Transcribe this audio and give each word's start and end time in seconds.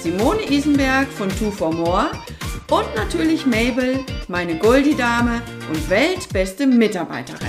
Simone 0.00 0.48
Isenberg 0.48 1.08
von 1.08 1.28
Two 1.28 1.50
for 1.50 1.72
More 1.72 2.12
und 2.70 2.94
natürlich 2.94 3.44
Mabel, 3.46 4.04
meine 4.28 4.56
Goldie-Dame 4.56 5.42
und 5.68 5.90
weltbeste 5.90 6.68
Mitarbeiterin. 6.68 7.48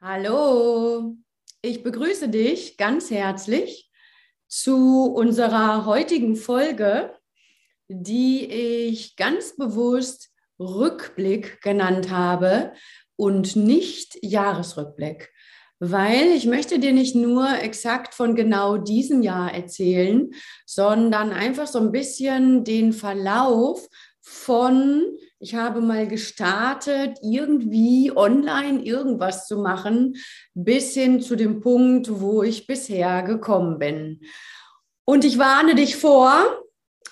Hallo, 0.00 1.14
ich 1.62 1.84
begrüße 1.84 2.28
dich 2.28 2.76
ganz 2.76 3.12
herzlich 3.12 3.88
zu 4.48 5.12
unserer 5.14 5.86
heutigen 5.86 6.34
Folge, 6.34 7.14
die 7.86 8.46
ich 8.46 9.14
ganz 9.14 9.54
bewusst 9.54 10.30
Rückblick 10.58 11.60
genannt 11.62 12.10
habe 12.10 12.72
und 13.14 13.54
nicht 13.54 14.18
Jahresrückblick 14.22 15.32
weil 15.78 16.28
ich 16.32 16.46
möchte 16.46 16.78
dir 16.78 16.92
nicht 16.92 17.14
nur 17.14 17.48
exakt 17.60 18.14
von 18.14 18.34
genau 18.34 18.78
diesem 18.78 19.22
Jahr 19.22 19.52
erzählen, 19.52 20.30
sondern 20.64 21.32
einfach 21.32 21.66
so 21.66 21.78
ein 21.78 21.92
bisschen 21.92 22.64
den 22.64 22.92
Verlauf 22.92 23.86
von, 24.22 25.04
ich 25.38 25.54
habe 25.54 25.80
mal 25.80 26.08
gestartet, 26.08 27.18
irgendwie 27.22 28.10
online 28.14 28.82
irgendwas 28.82 29.46
zu 29.46 29.58
machen, 29.58 30.16
bis 30.54 30.94
hin 30.94 31.20
zu 31.20 31.36
dem 31.36 31.60
Punkt, 31.60 32.20
wo 32.20 32.42
ich 32.42 32.66
bisher 32.66 33.22
gekommen 33.22 33.78
bin. 33.78 34.20
Und 35.04 35.24
ich 35.24 35.38
warne 35.38 35.74
dich 35.74 35.96
vor, 35.96 36.62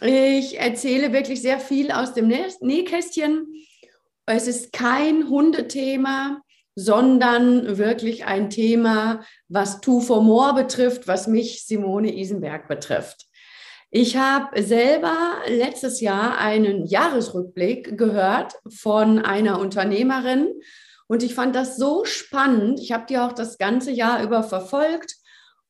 ich 0.00 0.58
erzähle 0.58 1.12
wirklich 1.12 1.40
sehr 1.40 1.60
viel 1.60 1.92
aus 1.92 2.14
dem 2.14 2.26
Nähkästchen. 2.28 3.46
Es 4.26 4.48
ist 4.48 4.72
kein 4.72 5.28
Hundethema 5.28 6.40
sondern 6.74 7.78
wirklich 7.78 8.24
ein 8.24 8.50
Thema, 8.50 9.24
was 9.48 9.80
Two 9.80 10.00
for 10.00 10.22
More 10.22 10.54
betrifft, 10.54 11.06
was 11.06 11.26
mich, 11.26 11.66
Simone 11.66 12.16
Isenberg, 12.16 12.68
betrifft. 12.68 13.26
Ich 13.90 14.16
habe 14.16 14.60
selber 14.62 15.16
letztes 15.46 16.00
Jahr 16.00 16.38
einen 16.38 16.84
Jahresrückblick 16.84 17.96
gehört 17.96 18.54
von 18.68 19.20
einer 19.20 19.60
Unternehmerin 19.60 20.48
und 21.06 21.22
ich 21.22 21.34
fand 21.34 21.54
das 21.54 21.76
so 21.76 22.04
spannend. 22.04 22.80
Ich 22.80 22.90
habe 22.90 23.06
die 23.08 23.18
auch 23.18 23.32
das 23.32 23.56
ganze 23.56 23.92
Jahr 23.92 24.22
über 24.24 24.42
verfolgt 24.42 25.14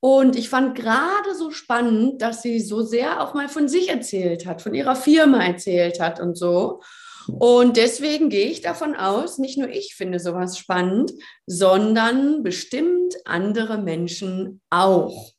und 0.00 0.36
ich 0.36 0.48
fand 0.48 0.74
gerade 0.74 1.34
so 1.34 1.50
spannend, 1.50 2.22
dass 2.22 2.42
sie 2.42 2.60
so 2.60 2.82
sehr 2.82 3.22
auch 3.22 3.34
mal 3.34 3.48
von 3.48 3.68
sich 3.68 3.90
erzählt 3.90 4.46
hat, 4.46 4.62
von 4.62 4.74
ihrer 4.74 4.96
Firma 4.96 5.44
erzählt 5.44 6.00
hat 6.00 6.20
und 6.20 6.36
so. 6.36 6.82
Und 7.28 7.76
deswegen 7.76 8.28
gehe 8.28 8.46
ich 8.46 8.60
davon 8.60 8.94
aus, 8.94 9.38
nicht 9.38 9.58
nur 9.58 9.68
ich 9.68 9.94
finde 9.94 10.20
sowas 10.20 10.58
spannend, 10.58 11.12
sondern 11.46 12.42
bestimmt 12.42 13.14
andere 13.24 13.78
Menschen 13.78 14.60
auch. 14.70 15.32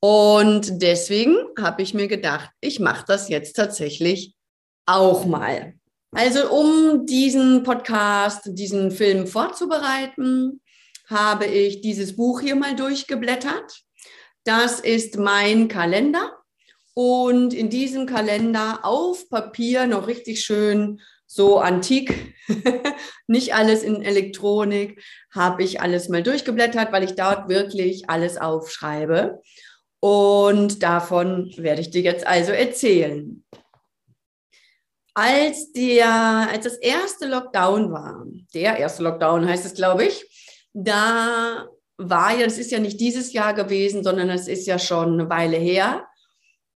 Und 0.00 0.82
deswegen 0.82 1.36
habe 1.58 1.82
ich 1.82 1.94
mir 1.94 2.08
gedacht, 2.08 2.50
ich 2.60 2.80
mache 2.80 3.04
das 3.06 3.28
jetzt 3.28 3.54
tatsächlich 3.54 4.34
auch 4.86 5.26
mal. 5.26 5.74
Also 6.12 6.50
um 6.50 7.06
diesen 7.06 7.62
Podcast, 7.62 8.42
diesen 8.46 8.90
Film 8.90 9.26
vorzubereiten, 9.26 10.60
habe 11.06 11.46
ich 11.46 11.82
dieses 11.82 12.16
Buch 12.16 12.40
hier 12.40 12.56
mal 12.56 12.74
durchgeblättert. 12.74 13.82
Das 14.44 14.80
ist 14.80 15.16
mein 15.16 15.68
Kalender. 15.68 16.36
Und 16.94 17.54
in 17.54 17.70
diesem 17.70 18.06
Kalender 18.06 18.80
auf 18.82 19.28
Papier 19.28 19.86
noch 19.86 20.06
richtig 20.06 20.44
schön 20.44 21.00
so 21.32 21.58
antik, 21.58 22.34
nicht 23.28 23.54
alles 23.54 23.84
in 23.84 24.02
Elektronik, 24.02 25.00
habe 25.32 25.62
ich 25.62 25.80
alles 25.80 26.08
mal 26.08 26.24
durchgeblättert, 26.24 26.90
weil 26.90 27.04
ich 27.04 27.14
dort 27.14 27.48
wirklich 27.48 28.10
alles 28.10 28.36
aufschreibe. 28.36 29.40
Und 30.00 30.82
davon 30.82 31.52
werde 31.56 31.82
ich 31.82 31.90
dir 31.90 32.02
jetzt 32.02 32.26
also 32.26 32.50
erzählen. 32.50 33.44
Als, 35.14 35.70
der, 35.70 36.48
als 36.50 36.64
das 36.64 36.76
erste 36.78 37.28
Lockdown 37.28 37.92
war, 37.92 38.26
der 38.52 38.78
erste 38.78 39.04
Lockdown 39.04 39.46
heißt 39.46 39.66
es, 39.66 39.74
glaube 39.74 40.06
ich, 40.06 40.24
da 40.72 41.68
war 41.96 42.36
ja, 42.36 42.44
das 42.44 42.58
ist 42.58 42.72
ja 42.72 42.80
nicht 42.80 42.98
dieses 42.98 43.32
Jahr 43.32 43.54
gewesen, 43.54 44.02
sondern 44.02 44.26
das 44.26 44.48
ist 44.48 44.66
ja 44.66 44.80
schon 44.80 45.12
eine 45.12 45.30
Weile 45.30 45.58
her. 45.58 46.08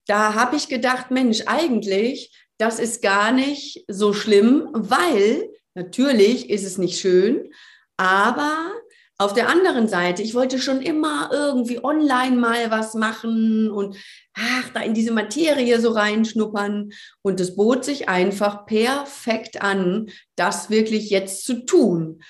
Da 0.07 0.35
habe 0.35 0.57
ich 0.57 0.69
gedacht, 0.69 1.11
Mensch, 1.11 1.45
eigentlich 1.47 2.31
das 2.63 2.79
ist 2.79 3.03
gar 3.03 3.33
nicht 3.33 3.85
so 3.89 4.13
schlimm, 4.13 4.69
weil 4.73 5.51
natürlich 5.75 6.49
ist 6.49 6.65
es 6.65 6.79
nicht 6.79 7.01
schön, 7.01 7.53
aber 7.97 8.71
auf 9.19 9.33
der 9.33 9.49
anderen 9.49 9.89
Seite, 9.89 10.23
ich 10.23 10.35
wollte 10.35 10.61
schon 10.61 10.81
immer 10.81 11.31
irgendwie 11.33 11.83
online 11.83 12.37
mal 12.37 12.71
was 12.71 12.95
machen 12.95 13.69
und 13.69 13.97
ach, 14.35 14.69
da 14.75 14.81
in 14.81 14.95
diese 14.95 15.13
Materie 15.13 15.81
so 15.81 15.91
reinschnuppern. 15.91 16.93
Und 17.23 17.41
es 17.41 17.57
bot 17.57 17.85
sich 17.85 18.09
einfach 18.09 18.65
perfekt 18.65 19.61
an, 19.61 20.11
das 20.37 20.71
wirklich 20.71 21.11
jetzt 21.11 21.45
zu 21.45 21.67
tun. 21.67 22.23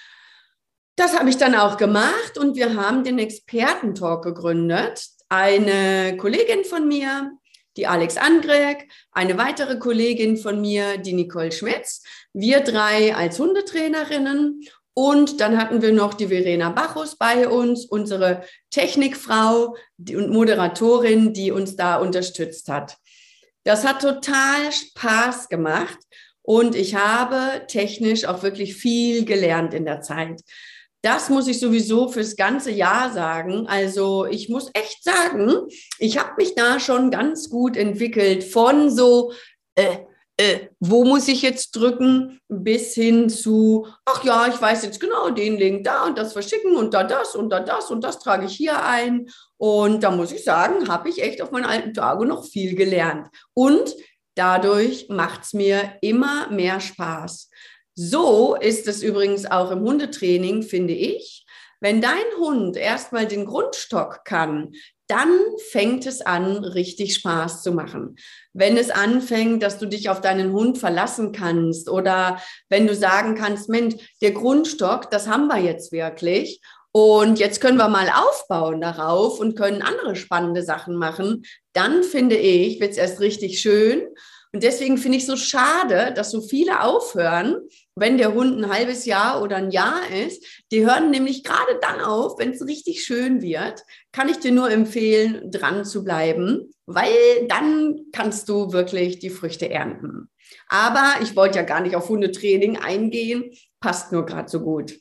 Das 0.97 1.19
habe 1.19 1.29
ich 1.29 1.37
dann 1.37 1.55
auch 1.55 1.77
gemacht 1.77 2.39
und 2.39 2.57
wir 2.57 2.75
haben 2.75 3.05
den 3.05 3.19
Expertentalk 3.19 4.25
gegründet. 4.25 5.05
Eine 5.29 6.17
Kollegin 6.17 6.65
von 6.65 6.89
mir, 6.89 7.33
die 7.77 7.87
Alex 7.87 8.17
Angreg, 8.17 8.89
eine 9.13 9.39
weitere 9.39 9.79
Kollegin 9.79 10.37
von 10.37 10.61
mir, 10.61 10.99
die 10.99 11.13
Nicole 11.13 11.53
Schmetz, 11.53 12.03
wir 12.33 12.61
drei 12.61 13.15
als 13.15 13.39
Hundetrainerinnen 13.39 14.63
und 14.95 15.41
dann 15.41 15.57
hatten 15.57 15.81
wir 15.81 15.93
noch 15.93 16.15
die 16.15 16.29
Verena 16.29 16.69
Bachus 16.71 17.17
bei 17.17 17.49
uns, 17.49 17.87
unsere 17.87 18.45
Technikfrau 18.71 19.77
und 19.99 20.31
Moderatorin, 20.31 21.33
die 21.33 21.51
uns 21.51 21.77
da 21.77 21.97
unterstützt 21.97 22.69
hat. 22.69 22.97
Das 23.65 23.87
hat 23.87 24.03
total 24.03 24.71
Spaß 24.71 25.49
gemacht 25.49 25.99
und 26.43 26.75
ich 26.75 26.95
habe 26.95 27.63
technisch 27.69 28.27
auch 28.27 28.43
wirklich 28.43 28.75
viel 28.75 29.25
gelernt 29.25 29.73
in 29.73 29.85
der 29.85 30.03
Zeit. 30.03 30.43
Das 31.03 31.29
muss 31.29 31.49
ich 31.49 31.59
sowieso 31.59 32.09
fürs 32.09 32.37
ganze 32.37 32.71
Jahr 32.71 33.13
sagen. 33.13 33.67
Also 33.67 34.25
ich 34.27 34.49
muss 34.49 34.71
echt 34.73 35.03
sagen, 35.03 35.67
ich 35.99 36.19
habe 36.19 36.35
mich 36.39 36.55
da 36.55 36.79
schon 36.79 37.11
ganz 37.11 37.51
gut 37.51 37.77
entwickelt 37.77 38.45
von 38.45 38.89
so, 38.89 39.33
äh, 39.75 39.99
äh, 40.37 40.69
wo 40.81 41.05
muss 41.05 41.29
ich 41.29 41.43
jetzt 41.43 41.73
drücken, 41.73 42.41
bis 42.49 42.95
hin 42.95 43.29
zu, 43.29 43.87
ach 44.05 44.25
ja, 44.25 44.47
ich 44.47 44.61
weiß 44.61 44.85
jetzt 44.85 45.01
genau 45.01 45.31
den 45.31 45.57
Link 45.57 45.85
da 45.85 46.05
und 46.05 46.17
das 46.17 46.33
verschicken 46.33 46.77
und 46.77 46.95
da 46.95 47.05
das 47.05 47.35
und 47.35 47.51
da 47.51 47.61
das 47.61 47.91
und 47.91 48.03
das 48.03 48.19
trage 48.19 48.47
ich 48.47 48.55
hier 48.55 48.85
ein. 48.85 49.29
Und 49.57 50.03
da 50.05 50.11
muss 50.11 50.33
ich 50.33 50.45
sagen, 50.45 50.89
habe 50.89 51.09
ich 51.09 51.23
echt 51.23 51.43
auf 51.43 51.51
meinen 51.51 51.67
alten 51.67 51.95
Tage 51.95 52.27
noch 52.27 52.45
viel 52.45 52.77
gelernt. 52.77 53.29
Und 53.55 53.95
dadurch 54.37 55.09
macht 55.09 55.43
es 55.43 55.53
mir 55.53 55.97
immer 56.01 56.49
mehr 56.51 56.81
Spaß. 56.81 57.51
So 57.95 58.57
ist 58.57 58.89
es 58.89 59.03
übrigens 59.03 59.45
auch 59.51 59.71
im 59.71 59.81
Hundetraining, 59.81 60.63
finde 60.63 60.95
ich. 60.95 61.45
Wenn 61.81 62.01
dein 62.01 62.25
Hund 62.39 62.77
erstmal 62.77 63.27
den 63.27 63.45
Grundstock 63.45 64.25
kann, 64.25 64.73
dann 65.09 65.29
fängt 65.71 66.07
es 66.07 66.23
an, 66.23 66.65
richtig 66.65 67.15
Spaß 67.15 67.63
zu 67.63 67.73
machen. 67.73 68.17
Wenn 68.55 68.77
es 68.77 68.91
anfängt, 68.91 69.63
dass 69.63 69.79
du 69.79 69.87
dich 69.87 70.09
auf 70.09 70.21
deinen 70.21 70.53
Hund 70.53 70.79
verlassen 70.79 71.33
kannst 71.33 71.91
oder 71.91 72.41
wenn 72.71 72.87
du 72.87 72.95
sagen 72.95 73.35
kannst, 73.35 73.69
Mensch, 73.69 73.97
der 74.23 74.31
Grundstock, 74.31 75.11
das 75.11 75.27
haben 75.27 75.49
wir 75.49 75.59
jetzt 75.59 75.93
wirklich. 75.93 76.63
Und 76.93 77.39
jetzt 77.39 77.61
können 77.61 77.79
wir 77.79 77.89
mal 77.89 78.09
aufbauen 78.09 78.81
darauf 78.81 79.41
und 79.41 79.57
können 79.57 79.83
andere 79.83 80.15
spannende 80.15 80.63
Sachen 80.63 80.95
machen. 80.95 81.43
Dann 81.73 82.05
finde 82.05 82.37
ich, 82.37 82.81
wird 82.81 82.93
es 82.93 82.97
erst 82.99 83.21
richtig 83.21 83.61
schön. 83.61 84.07
Und 84.53 84.63
deswegen 84.63 84.99
finde 84.99 85.19
ich 85.19 85.27
so 85.27 85.37
schade, 85.37 86.13
dass 86.15 86.31
so 86.31 86.43
viele 86.43 86.83
aufhören, 86.83 87.57
wenn 87.95 88.17
der 88.17 88.35
Hund 88.35 88.59
ein 88.59 88.71
halbes 88.71 89.05
Jahr 89.05 89.43
oder 89.43 89.57
ein 89.57 89.71
Jahr 89.71 90.01
ist. 90.11 90.45
Die 90.71 90.85
hören 90.85 91.11
nämlich 91.11 91.45
gerade 91.45 91.79
dann 91.81 92.01
auf, 92.01 92.39
wenn 92.39 92.51
es 92.53 92.67
richtig 92.67 93.05
schön 93.05 93.43
wird. 93.43 93.85
Kann 94.13 94.29
ich 94.29 94.39
dir 94.39 94.53
nur 94.53 94.71
empfehlen, 94.71 95.51
dran 95.51 95.85
zu 95.85 96.05
bleiben, 96.05 96.73
weil 96.87 97.47
dann 97.49 98.07
kannst 98.13 98.49
du 98.49 98.73
wirklich 98.73 99.19
die 99.19 99.31
Früchte 99.31 99.69
ernten. 99.71 100.31
Aber 100.69 101.17
ich 101.23 101.37
wollte 101.37 101.59
ja 101.59 101.65
gar 101.65 101.81
nicht 101.81 101.97
auf 101.97 102.09
Hundetraining 102.09 102.79
eingehen, 102.79 103.51
passt 103.81 104.13
nur 104.13 104.25
gerade 104.25 104.49
so 104.49 104.61
gut. 104.61 104.99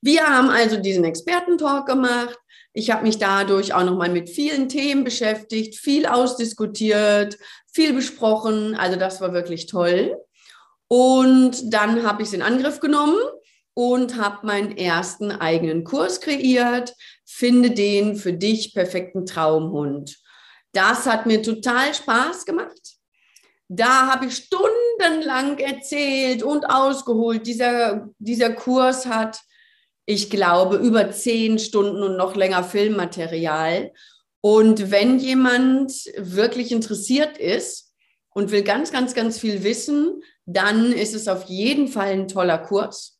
Wir 0.00 0.26
haben 0.26 0.50
also 0.50 0.76
diesen 0.76 1.04
Expertentalk 1.04 1.86
gemacht. 1.86 2.38
Ich 2.72 2.90
habe 2.90 3.04
mich 3.04 3.18
dadurch 3.18 3.72
auch 3.72 3.84
nochmal 3.84 4.10
mit 4.10 4.28
vielen 4.28 4.68
Themen 4.68 5.04
beschäftigt, 5.04 5.76
viel 5.76 6.06
ausdiskutiert, 6.06 7.38
viel 7.72 7.92
besprochen. 7.94 8.74
Also 8.74 8.98
das 8.98 9.20
war 9.20 9.32
wirklich 9.32 9.66
toll. 9.66 10.16
Und 10.96 11.74
dann 11.74 12.06
habe 12.06 12.22
ich 12.22 12.28
es 12.28 12.34
in 12.34 12.42
Angriff 12.42 12.78
genommen 12.78 13.18
und 13.74 14.16
habe 14.16 14.46
meinen 14.46 14.76
ersten 14.76 15.32
eigenen 15.32 15.82
Kurs 15.82 16.20
kreiert. 16.20 16.94
Finde 17.24 17.72
den 17.72 18.14
für 18.14 18.32
dich 18.32 18.72
perfekten 18.74 19.26
Traumhund. 19.26 20.16
Das 20.70 21.06
hat 21.06 21.26
mir 21.26 21.42
total 21.42 21.92
Spaß 21.92 22.44
gemacht. 22.44 22.78
Da 23.66 24.06
habe 24.06 24.26
ich 24.26 24.36
stundenlang 24.36 25.58
erzählt 25.58 26.44
und 26.44 26.64
ausgeholt. 26.66 27.44
Dieser, 27.44 28.08
dieser 28.20 28.52
Kurs 28.52 29.06
hat 29.06 29.40
ich 30.06 30.30
glaube, 30.30 30.76
über 30.76 31.10
zehn 31.10 31.58
Stunden 31.58 32.04
und 32.04 32.16
noch 32.16 32.36
länger 32.36 32.62
Filmmaterial. 32.62 33.92
Und 34.40 34.92
wenn 34.92 35.18
jemand 35.18 35.90
wirklich 36.16 36.70
interessiert 36.70 37.36
ist 37.36 37.92
und 38.32 38.52
will 38.52 38.62
ganz, 38.62 38.92
ganz, 38.92 39.14
ganz 39.14 39.40
viel 39.40 39.64
wissen, 39.64 40.22
dann 40.46 40.92
ist 40.92 41.14
es 41.14 41.28
auf 41.28 41.44
jeden 41.44 41.88
Fall 41.88 42.12
ein 42.12 42.28
toller 42.28 42.58
Kurs. 42.58 43.18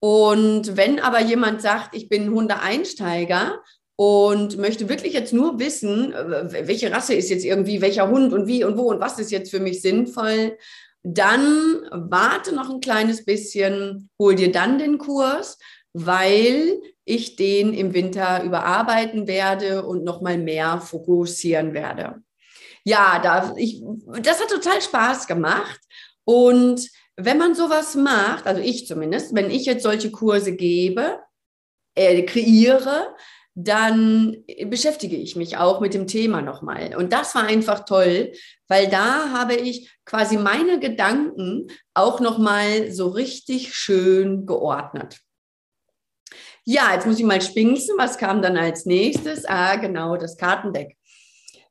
Und 0.00 0.76
wenn 0.76 1.00
aber 1.00 1.20
jemand 1.20 1.60
sagt, 1.60 1.94
ich 1.94 2.08
bin 2.08 2.30
Hundeeinsteiger 2.30 3.62
und 3.96 4.56
möchte 4.58 4.88
wirklich 4.88 5.12
jetzt 5.12 5.32
nur 5.32 5.58
wissen, 5.58 6.12
welche 6.12 6.92
Rasse 6.92 7.14
ist 7.14 7.30
jetzt 7.30 7.44
irgendwie, 7.44 7.80
welcher 7.80 8.08
Hund 8.08 8.32
und 8.32 8.46
wie 8.46 8.62
und 8.64 8.76
wo 8.76 8.84
und 8.84 9.00
was 9.00 9.18
ist 9.18 9.32
jetzt 9.32 9.50
für 9.50 9.60
mich 9.60 9.82
sinnvoll, 9.82 10.56
dann 11.02 11.82
warte 11.90 12.54
noch 12.54 12.70
ein 12.70 12.80
kleines 12.80 13.24
bisschen, 13.24 14.10
hol 14.18 14.34
dir 14.34 14.52
dann 14.52 14.78
den 14.78 14.98
Kurs 14.98 15.58
weil 15.92 16.80
ich 17.04 17.36
den 17.36 17.72
im 17.72 17.94
Winter 17.94 18.42
überarbeiten 18.42 19.26
werde 19.26 19.84
und 19.84 20.04
nochmal 20.04 20.38
mehr 20.38 20.80
fokussieren 20.80 21.74
werde. 21.74 22.22
Ja, 22.84 23.18
da, 23.22 23.54
ich, 23.56 23.82
das 24.22 24.40
hat 24.40 24.50
total 24.50 24.80
Spaß 24.80 25.26
gemacht. 25.26 25.80
Und 26.28 26.90
wenn 27.16 27.38
man 27.38 27.54
sowas 27.54 27.94
macht, 27.94 28.46
also 28.46 28.60
ich 28.60 28.86
zumindest, 28.86 29.34
wenn 29.34 29.50
ich 29.50 29.64
jetzt 29.64 29.82
solche 29.82 30.10
Kurse 30.10 30.54
gebe, 30.54 31.20
äh, 31.94 32.22
kreiere, 32.24 33.16
dann 33.54 34.44
beschäftige 34.66 35.16
ich 35.16 35.36
mich 35.36 35.56
auch 35.56 35.80
mit 35.80 35.94
dem 35.94 36.06
Thema 36.06 36.42
nochmal. 36.42 36.94
Und 36.96 37.14
das 37.14 37.34
war 37.34 37.44
einfach 37.44 37.86
toll, 37.86 38.32
weil 38.68 38.88
da 38.88 39.30
habe 39.32 39.54
ich 39.54 39.90
quasi 40.04 40.36
meine 40.36 40.78
Gedanken 40.80 41.68
auch 41.94 42.20
nochmal 42.20 42.92
so 42.92 43.08
richtig 43.08 43.74
schön 43.74 44.44
geordnet. 44.44 45.20
Ja, 46.66 46.92
jetzt 46.92 47.06
muss 47.06 47.18
ich 47.18 47.24
mal 47.24 47.40
spinksen. 47.40 47.96
Was 47.96 48.18
kam 48.18 48.42
dann 48.42 48.58
als 48.58 48.84
nächstes? 48.84 49.46
Ah, 49.46 49.76
genau, 49.76 50.18
das 50.18 50.36
Kartendeck. 50.36 50.97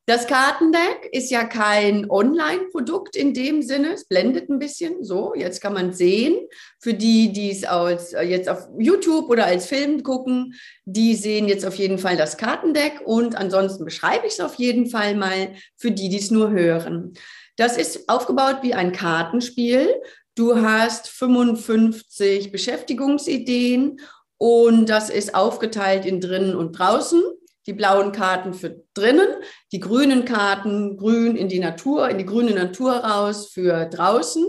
Das 0.10 0.26
Kartendeck 0.26 1.10
ist 1.12 1.30
ja 1.32 1.44
kein 1.44 2.10
Online-Produkt 2.10 3.18
in 3.18 3.34
dem 3.34 3.62
Sinne. 3.62 3.92
Es 3.92 4.06
blendet 4.06 4.50
ein 4.50 4.58
bisschen. 4.58 5.04
So, 5.04 5.36
jetzt 5.36 5.60
kann 5.60 5.74
man 5.74 5.92
sehen. 5.92 6.48
Für 6.80 6.94
die, 6.94 7.34
die 7.34 7.52
es 7.52 7.66
als, 7.66 8.14
äh, 8.14 8.22
jetzt 8.22 8.48
auf 8.48 8.70
YouTube 8.80 9.30
oder 9.30 9.46
als 9.46 9.66
Film 9.66 10.04
gucken, 10.04 10.54
die 10.86 11.14
sehen 11.14 11.50
jetzt 11.50 11.66
auf 11.66 11.76
jeden 11.76 11.98
Fall 11.98 12.16
das 12.16 12.38
Kartendeck. 12.38 13.02
Und 13.04 13.36
ansonsten 13.36 13.84
beschreibe 13.84 14.28
ich 14.28 14.34
es 14.34 14.40
auf 14.40 14.56
jeden 14.56 14.90
Fall 14.90 15.14
mal 15.14 15.56
für 15.76 15.92
die, 15.92 16.08
die 16.08 16.20
es 16.20 16.32
nur 16.32 16.52
hören. 16.52 17.14
Das 17.58 17.76
ist 17.76 18.08
aufgebaut 18.08 18.60
wie 18.62 18.74
ein 18.74 18.94
Kartenspiel. 18.94 19.94
Du 20.36 20.62
hast 20.62 21.10
55 21.10 22.54
Beschäftigungsideen 22.54 24.00
und 24.38 24.88
das 24.88 25.10
ist 25.10 25.36
aufgeteilt 25.36 26.06
in 26.06 26.22
drinnen 26.22 26.56
und 26.56 26.80
draußen. 26.80 27.22
Die 27.68 27.74
blauen 27.74 28.12
Karten 28.12 28.54
für 28.54 28.84
drinnen, 28.94 29.28
die 29.72 29.80
grünen 29.80 30.26
Karten 30.26 30.98
grün 30.98 31.36
in 31.36 31.50
die 31.50 31.60
Natur, 31.60 32.10
in 32.10 32.18
die 32.18 32.26
grüne 32.26 32.56
Natur 32.56 32.94
raus 32.94 33.50
für 33.54 33.86
draußen. 33.86 34.46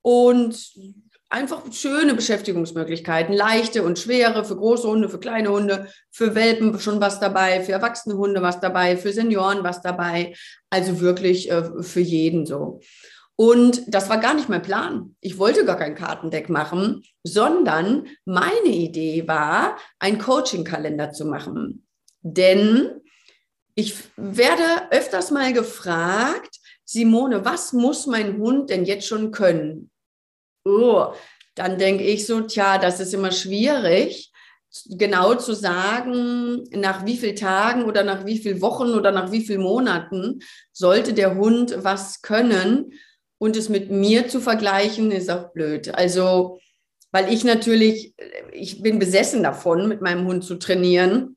Und 0.00 0.72
einfach 1.32 1.62
schöne 1.72 2.14
Beschäftigungsmöglichkeiten, 2.14 3.34
leichte 3.34 3.82
und 3.82 3.98
schwere, 3.98 4.44
für 4.44 4.56
große 4.56 4.86
Hunde, 4.86 5.08
für 5.08 5.18
kleine 5.18 5.50
Hunde, 5.50 5.88
für 6.10 6.34
Welpen 6.34 6.78
schon 6.78 7.00
was 7.00 7.20
dabei, 7.20 7.62
für 7.62 7.72
erwachsene 7.72 8.16
Hunde 8.16 8.42
was 8.42 8.60
dabei, 8.60 8.96
für 8.96 9.12
Senioren 9.12 9.64
was 9.64 9.80
dabei. 9.80 10.34
Also 10.70 11.00
wirklich 11.00 11.50
äh, 11.50 11.82
für 11.82 12.00
jeden 12.00 12.46
so. 12.46 12.80
Und 13.36 13.82
das 13.88 14.10
war 14.10 14.18
gar 14.18 14.34
nicht 14.34 14.50
mein 14.50 14.62
Plan. 14.62 15.16
Ich 15.20 15.38
wollte 15.38 15.64
gar 15.64 15.78
kein 15.78 15.94
Kartendeck 15.94 16.50
machen, 16.50 17.02
sondern 17.24 18.06
meine 18.26 18.68
Idee 18.68 19.26
war, 19.26 19.78
einen 19.98 20.18
Coaching-Kalender 20.18 21.12
zu 21.12 21.24
machen. 21.24 21.81
Denn 22.22 23.02
ich 23.74 23.94
werde 24.16 24.90
öfters 24.90 25.30
mal 25.30 25.52
gefragt, 25.52 26.58
Simone, 26.84 27.44
was 27.44 27.72
muss 27.72 28.06
mein 28.06 28.38
Hund 28.38 28.70
denn 28.70 28.84
jetzt 28.84 29.06
schon 29.06 29.30
können? 29.30 29.90
Oh, 30.64 31.12
dann 31.54 31.78
denke 31.78 32.04
ich 32.04 32.26
so, 32.26 32.42
tja, 32.42 32.78
das 32.78 33.00
ist 33.00 33.14
immer 33.14 33.32
schwierig, 33.32 34.32
genau 34.88 35.34
zu 35.34 35.54
sagen, 35.54 36.64
nach 36.70 37.04
wie 37.04 37.16
vielen 37.16 37.36
Tagen 37.36 37.84
oder 37.84 38.04
nach 38.04 38.24
wie 38.24 38.38
vielen 38.38 38.60
Wochen 38.62 38.94
oder 38.94 39.10
nach 39.10 39.32
wie 39.32 39.44
vielen 39.44 39.62
Monaten 39.62 40.40
sollte 40.72 41.12
der 41.12 41.36
Hund 41.36 41.74
was 41.78 42.22
können. 42.22 42.92
Und 43.38 43.56
es 43.56 43.68
mit 43.68 43.90
mir 43.90 44.28
zu 44.28 44.40
vergleichen, 44.40 45.10
ist 45.10 45.30
auch 45.30 45.52
blöd. 45.52 45.92
Also, 45.94 46.60
weil 47.10 47.32
ich 47.32 47.42
natürlich, 47.42 48.14
ich 48.52 48.82
bin 48.82 48.98
besessen 48.98 49.42
davon, 49.42 49.88
mit 49.88 50.00
meinem 50.00 50.26
Hund 50.26 50.44
zu 50.44 50.54
trainieren 50.56 51.36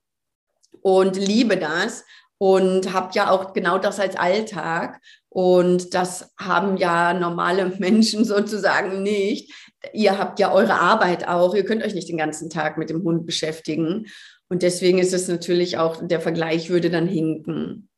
und 0.86 1.16
liebe 1.16 1.58
das 1.58 2.06
und 2.38 2.94
habe 2.94 3.10
ja 3.16 3.32
auch 3.32 3.54
genau 3.54 3.80
das 3.80 4.00
als 4.00 4.16
Alltag. 4.16 5.02
Und 5.30 5.96
das 5.96 6.32
haben 6.40 6.78
ja 6.78 7.12
normale 7.16 7.66
Menschen 7.80 8.24
sozusagen 8.24 9.02
nicht. 9.02 9.52
Ihr 9.94 10.20
habt 10.20 10.40
ja 10.40 10.54
eure 10.54 10.76
Arbeit 10.76 11.28
auch. 11.28 11.56
Ihr 11.56 11.66
könnt 11.66 11.84
euch 11.84 11.96
nicht 11.96 12.08
den 12.08 12.20
ganzen 12.20 12.52
Tag 12.52 12.78
mit 12.78 12.92
dem 12.92 13.02
Hund 13.02 13.26
beschäftigen. 13.26 14.06
Und 14.48 14.62
deswegen 14.62 15.00
ist 15.00 15.12
es 15.12 15.28
natürlich 15.28 15.80
auch, 15.80 16.06
der 16.06 16.22
Vergleich 16.22 16.70
würde 16.70 16.92
dann 16.92 17.08
hinken. 17.08 17.90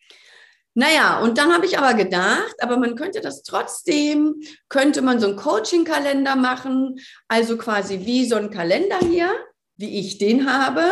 Naja, 0.74 1.20
und 1.20 1.38
dann 1.38 1.52
habe 1.52 1.66
ich 1.66 1.78
aber 1.78 1.94
gedacht, 1.94 2.56
aber 2.62 2.78
man 2.78 2.96
könnte 2.96 3.20
das 3.20 3.44
trotzdem, 3.44 4.36
könnte 4.70 5.02
man 5.02 5.20
so 5.20 5.28
einen 5.28 5.36
Coaching-Kalender 5.36 6.38
machen, 6.38 6.96
also 7.28 7.58
quasi 7.58 8.06
wie 8.06 8.26
so 8.26 8.38
ein 8.38 8.50
Kalender 8.50 9.00
hier, 9.00 9.30
wie 9.76 10.00
ich 10.00 10.20
den 10.20 10.50
habe, 10.50 10.84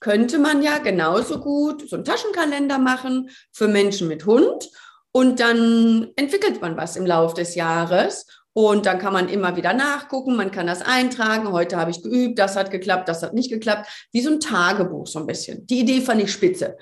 könnte 0.00 0.38
man 0.38 0.62
ja 0.62 0.78
genauso 0.78 1.40
gut 1.40 1.88
so 1.88 1.96
einen 1.96 2.04
Taschenkalender 2.04 2.78
machen 2.78 3.30
für 3.52 3.68
Menschen 3.68 4.08
mit 4.08 4.26
Hund. 4.26 4.68
Und 5.12 5.40
dann 5.40 6.12
entwickelt 6.16 6.60
man 6.60 6.76
was 6.76 6.96
im 6.96 7.06
Laufe 7.06 7.36
des 7.36 7.54
Jahres. 7.54 8.26
Und 8.52 8.86
dann 8.86 8.98
kann 8.98 9.12
man 9.12 9.28
immer 9.28 9.56
wieder 9.56 9.74
nachgucken, 9.74 10.36
man 10.36 10.50
kann 10.50 10.66
das 10.66 10.82
eintragen. 10.82 11.52
Heute 11.52 11.76
habe 11.76 11.90
ich 11.90 12.02
geübt, 12.02 12.38
das 12.38 12.56
hat 12.56 12.70
geklappt, 12.70 13.08
das 13.08 13.22
hat 13.22 13.34
nicht 13.34 13.50
geklappt. 13.50 13.86
Wie 14.12 14.22
so 14.22 14.30
ein 14.30 14.40
Tagebuch 14.40 15.06
so 15.06 15.18
ein 15.18 15.26
bisschen. 15.26 15.66
Die 15.66 15.80
Idee 15.80 16.00
fand 16.00 16.22
ich 16.22 16.32
spitze. 16.32 16.76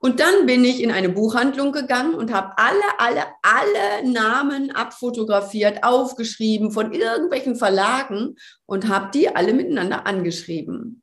Und 0.00 0.18
dann 0.18 0.46
bin 0.46 0.64
ich 0.64 0.82
in 0.82 0.90
eine 0.90 1.08
Buchhandlung 1.08 1.70
gegangen 1.70 2.14
und 2.14 2.32
habe 2.32 2.54
alle, 2.56 2.82
alle, 2.98 3.22
alle 3.42 4.10
Namen 4.10 4.72
abfotografiert, 4.72 5.84
aufgeschrieben 5.84 6.72
von 6.72 6.92
irgendwelchen 6.92 7.54
Verlagen 7.54 8.34
und 8.66 8.88
habe 8.88 9.10
die 9.14 9.34
alle 9.34 9.54
miteinander 9.54 10.04
angeschrieben. 10.04 11.01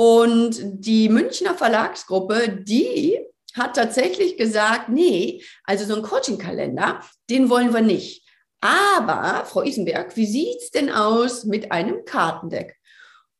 Und 0.00 0.60
die 0.62 1.08
Münchner 1.08 1.54
Verlagsgruppe, 1.56 2.50
die 2.62 3.18
hat 3.54 3.74
tatsächlich 3.74 4.36
gesagt, 4.36 4.88
nee, 4.88 5.42
also 5.64 5.84
so 5.84 5.96
ein 5.96 6.02
Coaching-Kalender, 6.02 7.00
den 7.28 7.50
wollen 7.50 7.74
wir 7.74 7.80
nicht. 7.80 8.24
Aber, 8.60 9.44
Frau 9.44 9.62
Isenberg, 9.62 10.16
wie 10.16 10.26
sieht 10.26 10.58
es 10.58 10.70
denn 10.70 10.88
aus 10.88 11.44
mit 11.44 11.72
einem 11.72 12.04
Kartendeck? 12.04 12.76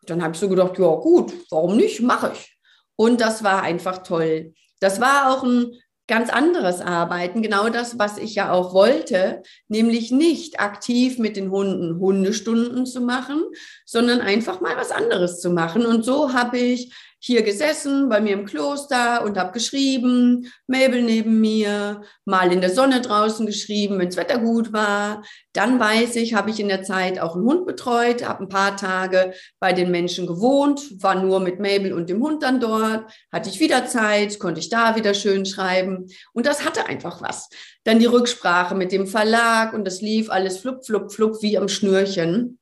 Dann 0.06 0.20
habe 0.20 0.34
ich 0.34 0.40
so 0.40 0.48
gedacht, 0.48 0.76
ja 0.78 0.94
gut, 0.96 1.32
warum 1.50 1.76
nicht, 1.76 2.00
mache 2.00 2.32
ich. 2.34 2.58
Und 2.96 3.20
das 3.20 3.44
war 3.44 3.62
einfach 3.62 4.02
toll. 4.02 4.52
Das 4.80 5.00
war 5.00 5.30
auch 5.30 5.44
ein 5.44 5.80
ganz 6.08 6.30
anderes 6.30 6.80
Arbeiten, 6.80 7.42
genau 7.42 7.68
das, 7.68 7.98
was 7.98 8.18
ich 8.18 8.34
ja 8.34 8.50
auch 8.50 8.72
wollte, 8.72 9.42
nämlich 9.68 10.10
nicht 10.10 10.58
aktiv 10.58 11.18
mit 11.18 11.36
den 11.36 11.50
Hunden 11.50 12.00
Hundestunden 12.00 12.86
zu 12.86 13.02
machen, 13.02 13.44
sondern 13.84 14.20
einfach 14.20 14.60
mal 14.60 14.76
was 14.76 14.90
anderes 14.90 15.40
zu 15.40 15.50
machen. 15.50 15.86
Und 15.86 16.04
so 16.04 16.32
habe 16.32 16.58
ich 16.58 16.92
hier 17.20 17.42
gesessen 17.42 18.08
bei 18.08 18.20
mir 18.20 18.34
im 18.34 18.46
Kloster 18.46 19.24
und 19.24 19.36
habe 19.36 19.52
geschrieben, 19.52 20.52
Mabel 20.66 21.02
neben 21.02 21.40
mir, 21.40 22.02
mal 22.24 22.52
in 22.52 22.60
der 22.60 22.70
Sonne 22.70 23.00
draußen 23.00 23.44
geschrieben, 23.44 23.98
wenn 23.98 24.06
das 24.06 24.16
Wetter 24.16 24.38
gut 24.38 24.72
war. 24.72 25.24
Dann 25.52 25.80
weiß 25.80 26.16
ich, 26.16 26.34
habe 26.34 26.50
ich 26.50 26.60
in 26.60 26.68
der 26.68 26.84
Zeit 26.84 27.18
auch 27.18 27.34
einen 27.34 27.44
Hund 27.44 27.66
betreut, 27.66 28.26
habe 28.26 28.44
ein 28.44 28.48
paar 28.48 28.76
Tage 28.76 29.32
bei 29.58 29.72
den 29.72 29.90
Menschen 29.90 30.26
gewohnt, 30.26 31.02
war 31.02 31.16
nur 31.16 31.40
mit 31.40 31.58
Mabel 31.58 31.92
und 31.92 32.08
dem 32.08 32.22
Hund 32.22 32.42
dann 32.42 32.60
dort, 32.60 33.10
hatte 33.32 33.50
ich 33.50 33.58
wieder 33.58 33.86
Zeit, 33.86 34.38
konnte 34.38 34.60
ich 34.60 34.68
da 34.68 34.94
wieder 34.94 35.14
schön 35.14 35.44
schreiben 35.44 36.06
und 36.32 36.46
das 36.46 36.64
hatte 36.64 36.86
einfach 36.86 37.20
was. 37.20 37.48
Dann 37.82 37.98
die 37.98 38.06
Rücksprache 38.06 38.74
mit 38.76 38.92
dem 38.92 39.06
Verlag 39.06 39.72
und 39.72 39.84
das 39.84 40.00
lief 40.00 40.30
alles 40.30 40.58
flupp, 40.58 40.86
flupp, 40.86 41.12
flupp 41.12 41.42
wie 41.42 41.58
am 41.58 41.68
Schnürchen. 41.68 42.58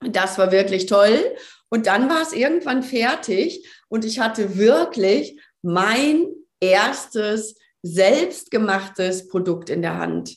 Das 0.00 0.38
war 0.38 0.52
wirklich 0.52 0.86
toll. 0.86 1.18
Und 1.70 1.86
dann 1.86 2.08
war 2.08 2.22
es 2.22 2.32
irgendwann 2.32 2.82
fertig 2.82 3.66
und 3.88 4.04
ich 4.04 4.20
hatte 4.20 4.56
wirklich 4.56 5.40
mein 5.62 6.26
erstes 6.60 7.56
selbstgemachtes 7.82 9.28
Produkt 9.28 9.70
in 9.70 9.82
der 9.82 9.98
Hand. 9.98 10.36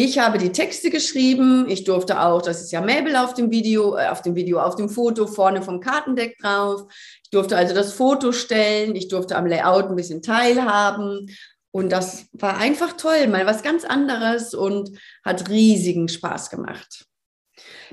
Ich 0.00 0.18
habe 0.18 0.38
die 0.38 0.52
Texte 0.52 0.90
geschrieben. 0.90 1.68
Ich 1.68 1.82
durfte 1.82 2.20
auch, 2.20 2.40
das 2.40 2.62
ist 2.62 2.70
ja 2.70 2.80
Mabel 2.80 3.16
auf 3.16 3.34
dem 3.34 3.50
Video, 3.50 3.96
äh, 3.96 4.06
auf 4.06 4.22
dem 4.22 4.36
Video, 4.36 4.60
auf 4.60 4.76
dem 4.76 4.88
Foto 4.88 5.26
vorne 5.26 5.60
vom 5.60 5.80
Kartendeck 5.80 6.38
drauf. 6.38 6.84
Ich 7.24 7.30
durfte 7.30 7.56
also 7.56 7.74
das 7.74 7.92
Foto 7.94 8.30
stellen. 8.30 8.94
Ich 8.94 9.08
durfte 9.08 9.34
am 9.34 9.46
Layout 9.46 9.86
ein 9.86 9.96
bisschen 9.96 10.22
teilhaben. 10.22 11.28
Und 11.72 11.90
das 11.90 12.26
war 12.32 12.58
einfach 12.58 12.92
toll, 12.92 13.26
mal 13.26 13.44
was 13.44 13.64
ganz 13.64 13.84
anderes 13.84 14.54
und 14.54 14.96
hat 15.24 15.48
riesigen 15.48 16.08
Spaß 16.08 16.50
gemacht. 16.50 17.07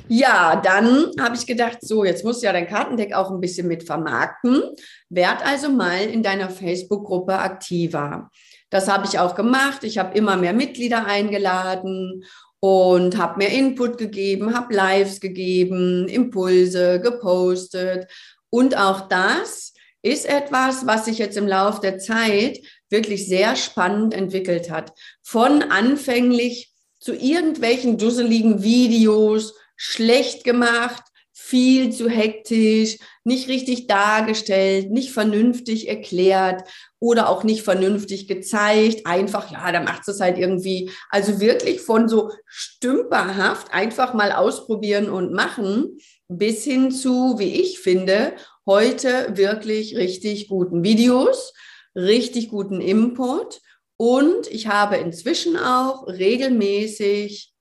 Ja, 0.07 0.61
dann 0.63 1.11
habe 1.19 1.35
ich 1.35 1.45
gedacht, 1.45 1.79
so, 1.81 2.03
jetzt 2.03 2.23
musst 2.23 2.41
du 2.41 2.45
ja 2.45 2.53
dein 2.53 2.67
Kartendeck 2.67 3.13
auch 3.13 3.31
ein 3.31 3.39
bisschen 3.39 3.67
mit 3.67 3.83
vermarkten. 3.83 4.61
Werd 5.09 5.45
also 5.45 5.69
mal 5.69 6.01
in 6.01 6.23
deiner 6.23 6.49
Facebook-Gruppe 6.49 7.37
aktiver. 7.37 8.29
Das 8.69 8.87
habe 8.87 9.07
ich 9.07 9.19
auch 9.19 9.35
gemacht. 9.35 9.83
Ich 9.83 9.97
habe 9.97 10.17
immer 10.17 10.37
mehr 10.37 10.53
Mitglieder 10.53 11.05
eingeladen 11.05 12.23
und 12.59 13.17
habe 13.17 13.37
mir 13.37 13.49
Input 13.49 13.97
gegeben, 13.97 14.55
habe 14.55 14.73
Lives 14.73 15.19
gegeben, 15.19 16.07
Impulse 16.07 16.99
gepostet. 16.99 18.07
Und 18.49 18.77
auch 18.77 19.07
das 19.07 19.73
ist 20.01 20.25
etwas, 20.27 20.85
was 20.85 21.05
sich 21.05 21.17
jetzt 21.17 21.37
im 21.37 21.47
Laufe 21.47 21.81
der 21.81 21.97
Zeit 21.97 22.59
wirklich 22.89 23.27
sehr 23.27 23.55
spannend 23.55 24.13
entwickelt 24.13 24.69
hat. 24.69 24.93
Von 25.23 25.63
anfänglich 25.63 26.71
zu 26.99 27.13
irgendwelchen 27.13 27.97
dusseligen 27.97 28.63
Videos, 28.63 29.53
schlecht 29.75 30.44
gemacht, 30.44 31.03
viel 31.38 31.91
zu 31.91 32.10
hektisch, 32.10 32.98
nicht 33.25 33.50
richtig 33.50 33.88
dargestellt, 33.88 34.89
nicht 34.89 35.12
vernünftig 35.12 35.89
erklärt 35.89 36.63
oder 37.00 37.29
auch 37.29 37.44
nicht 37.44 37.62
vernünftig 37.62 38.27
gezeigt. 38.27 39.05
Einfach, 39.05 39.51
ja, 39.51 39.72
da 39.72 39.82
macht 39.82 40.08
es 40.08 40.22
halt 40.22 40.38
irgendwie. 40.38 40.89
Also 41.10 41.41
wirklich 41.41 41.82
von 41.82 42.08
so 42.08 42.32
stümperhaft 42.48 43.74
einfach 43.74 44.13
mal 44.13 44.32
ausprobieren 44.32 45.10
und 45.10 45.34
machen 45.34 45.98
bis 46.29 46.63
hin 46.63 46.89
zu, 46.89 47.38
wie 47.38 47.62
ich 47.62 47.79
finde, 47.79 48.34
heute 48.65 49.36
wirklich 49.36 49.98
richtig 49.98 50.48
guten 50.48 50.84
Videos, 50.84 51.53
richtig 51.96 52.50
guten 52.50 52.79
Input. 52.79 53.60
Und 53.98 54.48
ich 54.48 54.67
habe 54.67 54.96
inzwischen 54.96 55.58
auch 55.58 56.08
regelmäßig 56.08 57.54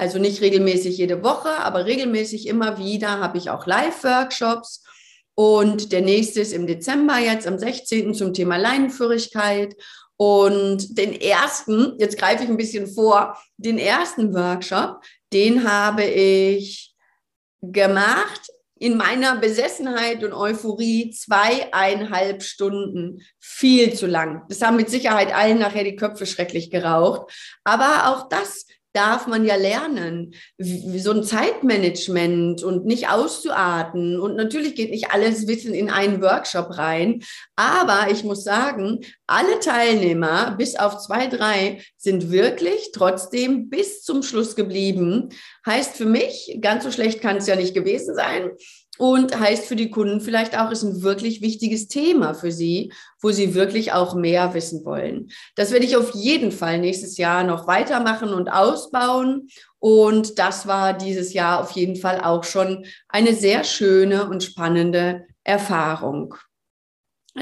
also 0.00 0.18
nicht 0.18 0.40
regelmäßig 0.40 0.96
jede 0.96 1.22
Woche, 1.22 1.50
aber 1.50 1.84
regelmäßig 1.84 2.46
immer 2.46 2.78
wieder 2.78 3.20
habe 3.20 3.36
ich 3.36 3.50
auch 3.50 3.66
Live-Workshops. 3.66 4.82
Und 5.34 5.92
der 5.92 6.00
nächste 6.00 6.40
ist 6.40 6.54
im 6.54 6.66
Dezember 6.66 7.18
jetzt 7.18 7.46
am 7.46 7.58
16. 7.58 8.14
zum 8.14 8.32
Thema 8.32 8.56
Leinenführigkeit. 8.56 9.76
Und 10.16 10.98
den 10.98 11.12
ersten, 11.12 11.96
jetzt 11.98 12.18
greife 12.18 12.44
ich 12.44 12.48
ein 12.48 12.56
bisschen 12.56 12.86
vor, 12.86 13.36
den 13.58 13.78
ersten 13.78 14.34
Workshop, 14.34 15.02
den 15.34 15.70
habe 15.70 16.04
ich 16.04 16.94
gemacht 17.60 18.48
in 18.78 18.96
meiner 18.96 19.36
Besessenheit 19.36 20.24
und 20.24 20.32
Euphorie 20.32 21.10
zweieinhalb 21.10 22.42
Stunden. 22.42 23.20
Viel 23.38 23.92
zu 23.92 24.06
lang. 24.06 24.46
Das 24.48 24.62
haben 24.62 24.76
mit 24.76 24.88
Sicherheit 24.88 25.34
allen 25.34 25.58
nachher 25.58 25.84
die 25.84 25.96
Köpfe 25.96 26.24
schrecklich 26.24 26.70
geraucht. 26.70 27.30
Aber 27.64 28.08
auch 28.08 28.30
das 28.30 28.64
darf 28.92 29.26
man 29.26 29.44
ja 29.44 29.54
lernen, 29.54 30.34
so 30.58 31.12
ein 31.12 31.22
Zeitmanagement 31.22 32.62
und 32.62 32.86
nicht 32.86 33.08
auszuarten. 33.08 34.18
Und 34.18 34.36
natürlich 34.36 34.74
geht 34.74 34.90
nicht 34.90 35.12
alles 35.12 35.46
Wissen 35.46 35.74
in 35.74 35.90
einen 35.90 36.20
Workshop 36.22 36.76
rein. 36.76 37.22
Aber 37.56 38.08
ich 38.10 38.24
muss 38.24 38.42
sagen, 38.42 39.00
alle 39.26 39.60
Teilnehmer, 39.60 40.56
bis 40.58 40.76
auf 40.76 40.98
zwei, 40.98 41.26
drei, 41.26 41.82
sind 41.96 42.30
wirklich 42.30 42.90
trotzdem 42.92 43.68
bis 43.68 44.02
zum 44.02 44.22
Schluss 44.22 44.56
geblieben. 44.56 45.28
Heißt 45.66 45.96
für 45.96 46.06
mich, 46.06 46.58
ganz 46.60 46.84
so 46.84 46.90
schlecht 46.90 47.20
kann 47.20 47.36
es 47.36 47.46
ja 47.46 47.56
nicht 47.56 47.74
gewesen 47.74 48.14
sein 48.14 48.50
und 49.00 49.40
heißt 49.40 49.64
für 49.64 49.76
die 49.76 49.88
Kunden 49.88 50.20
vielleicht 50.20 50.58
auch, 50.58 50.70
ist 50.70 50.82
ein 50.82 51.00
wirklich 51.00 51.40
wichtiges 51.40 51.88
Thema 51.88 52.34
für 52.34 52.52
sie, 52.52 52.92
wo 53.22 53.30
sie 53.30 53.54
wirklich 53.54 53.94
auch 53.94 54.14
mehr 54.14 54.52
wissen 54.52 54.84
wollen. 54.84 55.30
Das 55.56 55.70
werde 55.70 55.86
ich 55.86 55.96
auf 55.96 56.10
jeden 56.10 56.52
Fall 56.52 56.78
nächstes 56.78 57.16
Jahr 57.16 57.42
noch 57.42 57.66
weitermachen 57.66 58.34
und 58.34 58.50
ausbauen. 58.50 59.48
Und 59.78 60.38
das 60.38 60.66
war 60.66 60.92
dieses 60.92 61.32
Jahr 61.32 61.62
auf 61.62 61.70
jeden 61.70 61.96
Fall 61.96 62.20
auch 62.20 62.44
schon 62.44 62.84
eine 63.08 63.34
sehr 63.34 63.64
schöne 63.64 64.28
und 64.28 64.44
spannende 64.44 65.26
Erfahrung. 65.44 66.34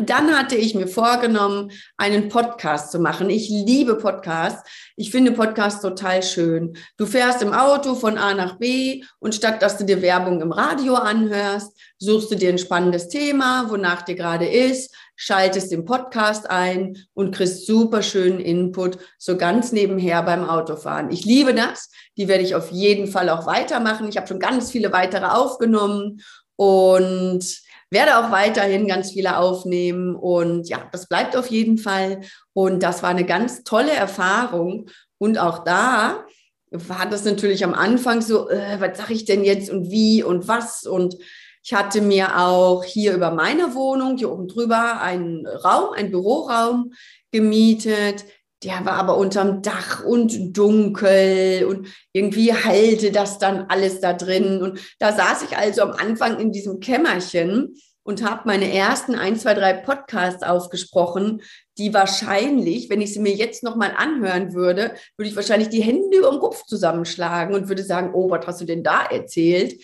Dann 0.00 0.37
hatte 0.37 0.55
ich 0.55 0.75
mir 0.75 0.87
vorgenommen, 0.87 1.73
einen 1.97 2.28
Podcast 2.28 2.93
zu 2.93 3.00
machen. 3.00 3.31
Ich 3.31 3.49
liebe 3.49 3.97
Podcasts. 3.97 4.69
Ich 4.97 5.11
finde 5.11 5.33
Podcasts 5.33 5.83
total 5.83 6.23
schön. 6.23 6.76
Du 6.97 7.07
fährst 7.07 7.43
im 7.43 7.52
Auto 7.52 7.97
von 7.97 8.17
A 8.17 8.33
nach 8.35 8.59
B 8.59 9.02
und 9.19 9.35
statt 9.35 9.61
dass 9.61 9.76
du 9.76 9.85
dir 9.85 10.00
Werbung 10.00 10.40
im 10.40 10.52
Radio 10.52 10.95
anhörst, 10.95 11.76
suchst 11.99 12.31
du 12.31 12.37
dir 12.37 12.50
ein 12.50 12.59
spannendes 12.59 13.09
Thema, 13.09 13.69
wonach 13.71 14.02
dir 14.02 14.14
gerade 14.14 14.47
ist, 14.47 14.95
schaltest 15.17 15.73
den 15.73 15.85
Podcast 15.85 16.49
ein 16.49 16.97
und 17.14 17.35
kriegst 17.35 17.67
super 17.67 18.02
schönen 18.02 18.38
Input, 18.38 18.99
so 19.19 19.37
ganz 19.37 19.73
nebenher 19.73 20.23
beim 20.23 20.49
Autofahren. 20.49 21.11
Ich 21.11 21.25
liebe 21.25 21.55
das. 21.55 21.90
Die 22.17 22.28
werde 22.28 22.45
ich 22.45 22.55
auf 22.55 22.71
jeden 22.71 23.09
Fall 23.09 23.28
auch 23.31 23.47
weitermachen. 23.47 24.09
Ich 24.09 24.17
habe 24.17 24.28
schon 24.28 24.38
ganz 24.38 24.71
viele 24.71 24.93
weitere 24.93 25.26
aufgenommen 25.26 26.21
und 26.55 27.67
werde 27.90 28.18
auch 28.18 28.30
weiterhin 28.30 28.87
ganz 28.87 29.12
viele 29.12 29.38
aufnehmen 29.38 30.14
und 30.14 30.68
ja, 30.68 30.88
das 30.92 31.07
bleibt 31.09 31.37
auf 31.37 31.47
jeden 31.47 31.78
Fall. 31.78 32.21
Und 32.52 32.83
das 32.83 33.02
war 33.02 33.11
eine 33.11 33.25
ganz 33.25 33.64
tolle 33.64 33.92
Erfahrung. 33.92 34.90
Und 35.18 35.38
auch 35.38 35.64
da 35.64 36.25
war 36.71 37.07
das 37.07 37.25
natürlich 37.25 37.64
am 37.64 37.75
Anfang 37.75 38.21
so, 38.21 38.49
äh, 38.50 38.80
was 38.80 38.99
sage 38.99 39.14
ich 39.14 39.25
denn 39.25 39.45
jetzt 39.45 39.71
und 39.71 39.90
wie 39.90 40.23
und 40.23 40.49
was 40.49 40.85
und 40.85 41.16
ich 41.64 41.75
hatte 41.75 42.00
mir 42.00 42.38
auch 42.38 42.83
hier 42.83 43.12
über 43.12 43.30
meine 43.30 43.75
Wohnung, 43.75 44.16
hier 44.16 44.33
oben 44.33 44.49
drüber, 44.49 45.02
einen 45.02 45.47
Raum, 45.47 45.92
einen 45.92 46.11
Büroraum 46.11 46.92
gemietet. 47.30 48.25
Der 48.65 48.85
war 48.85 48.95
aber 48.95 49.17
unterm 49.17 49.62
Dach 49.62 50.05
und 50.05 50.57
dunkel 50.57 51.65
und 51.65 51.87
irgendwie 52.12 52.53
halte 52.53 53.12
das 53.12 53.38
dann 53.38 53.67
alles 53.69 54.00
da 54.00 54.12
drin. 54.12 54.62
Und 54.62 54.81
da 54.99 55.12
saß 55.12 55.45
ich 55.45 55.57
also 55.57 55.83
am 55.83 55.93
Anfang 55.93 56.41
in 56.41 56.50
diesem 56.50 56.81
Kämmerchen 56.81 57.77
und 58.03 58.29
habe 58.29 58.43
meine 58.47 58.73
ersten 58.73 59.15
ein, 59.15 59.37
zwei, 59.37 59.55
drei 59.55 59.75
Podcasts 59.75 60.43
aufgesprochen, 60.43 61.43
die 61.77 61.93
wahrscheinlich, 61.95 62.88
wenn 62.91 63.00
ich 63.00 63.12
sie 63.12 63.21
mir 63.21 63.35
jetzt 63.35 63.62
nochmal 63.62 63.93
anhören 63.97 64.55
würde, 64.55 64.95
würde 65.17 65.29
ich 65.29 65.37
wahrscheinlich 65.37 65.69
die 65.69 65.83
Hände 65.83 66.17
über 66.17 66.31
den 66.31 66.41
Kopf 66.41 66.65
zusammenschlagen 66.65 67.55
und 67.55 67.69
würde 67.69 67.85
sagen, 67.85 68.12
oh, 68.15 68.31
was 68.31 68.47
hast 68.47 68.61
du 68.61 68.65
denn 68.65 68.83
da 68.83 69.05
erzählt? 69.05 69.81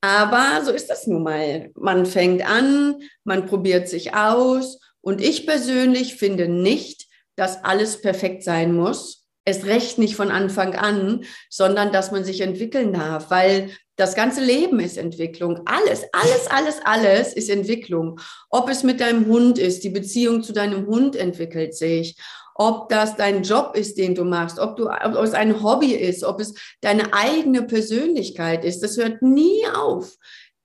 Aber 0.00 0.64
so 0.64 0.72
ist 0.72 0.88
das 0.88 1.06
nun 1.06 1.22
mal. 1.22 1.70
Man 1.74 2.06
fängt 2.06 2.48
an, 2.48 2.96
man 3.24 3.46
probiert 3.46 3.88
sich 3.88 4.14
aus 4.14 4.80
und 5.00 5.20
ich 5.20 5.46
persönlich 5.46 6.16
finde 6.16 6.48
nicht, 6.48 7.05
dass 7.36 7.64
alles 7.64 8.00
perfekt 8.00 8.42
sein 8.42 8.74
muss. 8.74 9.26
Es 9.44 9.64
recht 9.64 9.98
nicht 9.98 10.16
von 10.16 10.30
Anfang 10.30 10.74
an, 10.74 11.24
sondern 11.48 11.92
dass 11.92 12.10
man 12.10 12.24
sich 12.24 12.40
entwickeln 12.40 12.92
darf, 12.92 13.30
weil 13.30 13.70
das 13.96 14.14
ganze 14.14 14.42
Leben 14.42 14.78
ist 14.80 14.98
Entwicklung. 14.98 15.60
Alles, 15.64 16.04
alles, 16.12 16.46
alles, 16.50 16.80
alles 16.84 17.32
ist 17.32 17.48
Entwicklung. 17.48 18.20
Ob 18.50 18.68
es 18.68 18.82
mit 18.82 19.00
deinem 19.00 19.26
Hund 19.26 19.58
ist, 19.58 19.84
die 19.84 19.90
Beziehung 19.90 20.42
zu 20.42 20.52
deinem 20.52 20.86
Hund 20.86 21.16
entwickelt 21.16 21.74
sich. 21.74 22.16
Ob 22.54 22.88
das 22.88 23.16
dein 23.16 23.42
Job 23.42 23.76
ist, 23.76 23.98
den 23.98 24.14
du 24.14 24.24
machst, 24.24 24.58
ob, 24.58 24.76
du, 24.76 24.88
ob 24.88 25.14
es 25.16 25.34
ein 25.34 25.62
Hobby 25.62 25.92
ist, 25.92 26.24
ob 26.24 26.40
es 26.40 26.54
deine 26.80 27.12
eigene 27.12 27.62
Persönlichkeit 27.62 28.64
ist, 28.64 28.82
das 28.82 28.96
hört 28.96 29.22
nie 29.22 29.62
auf. 29.74 30.16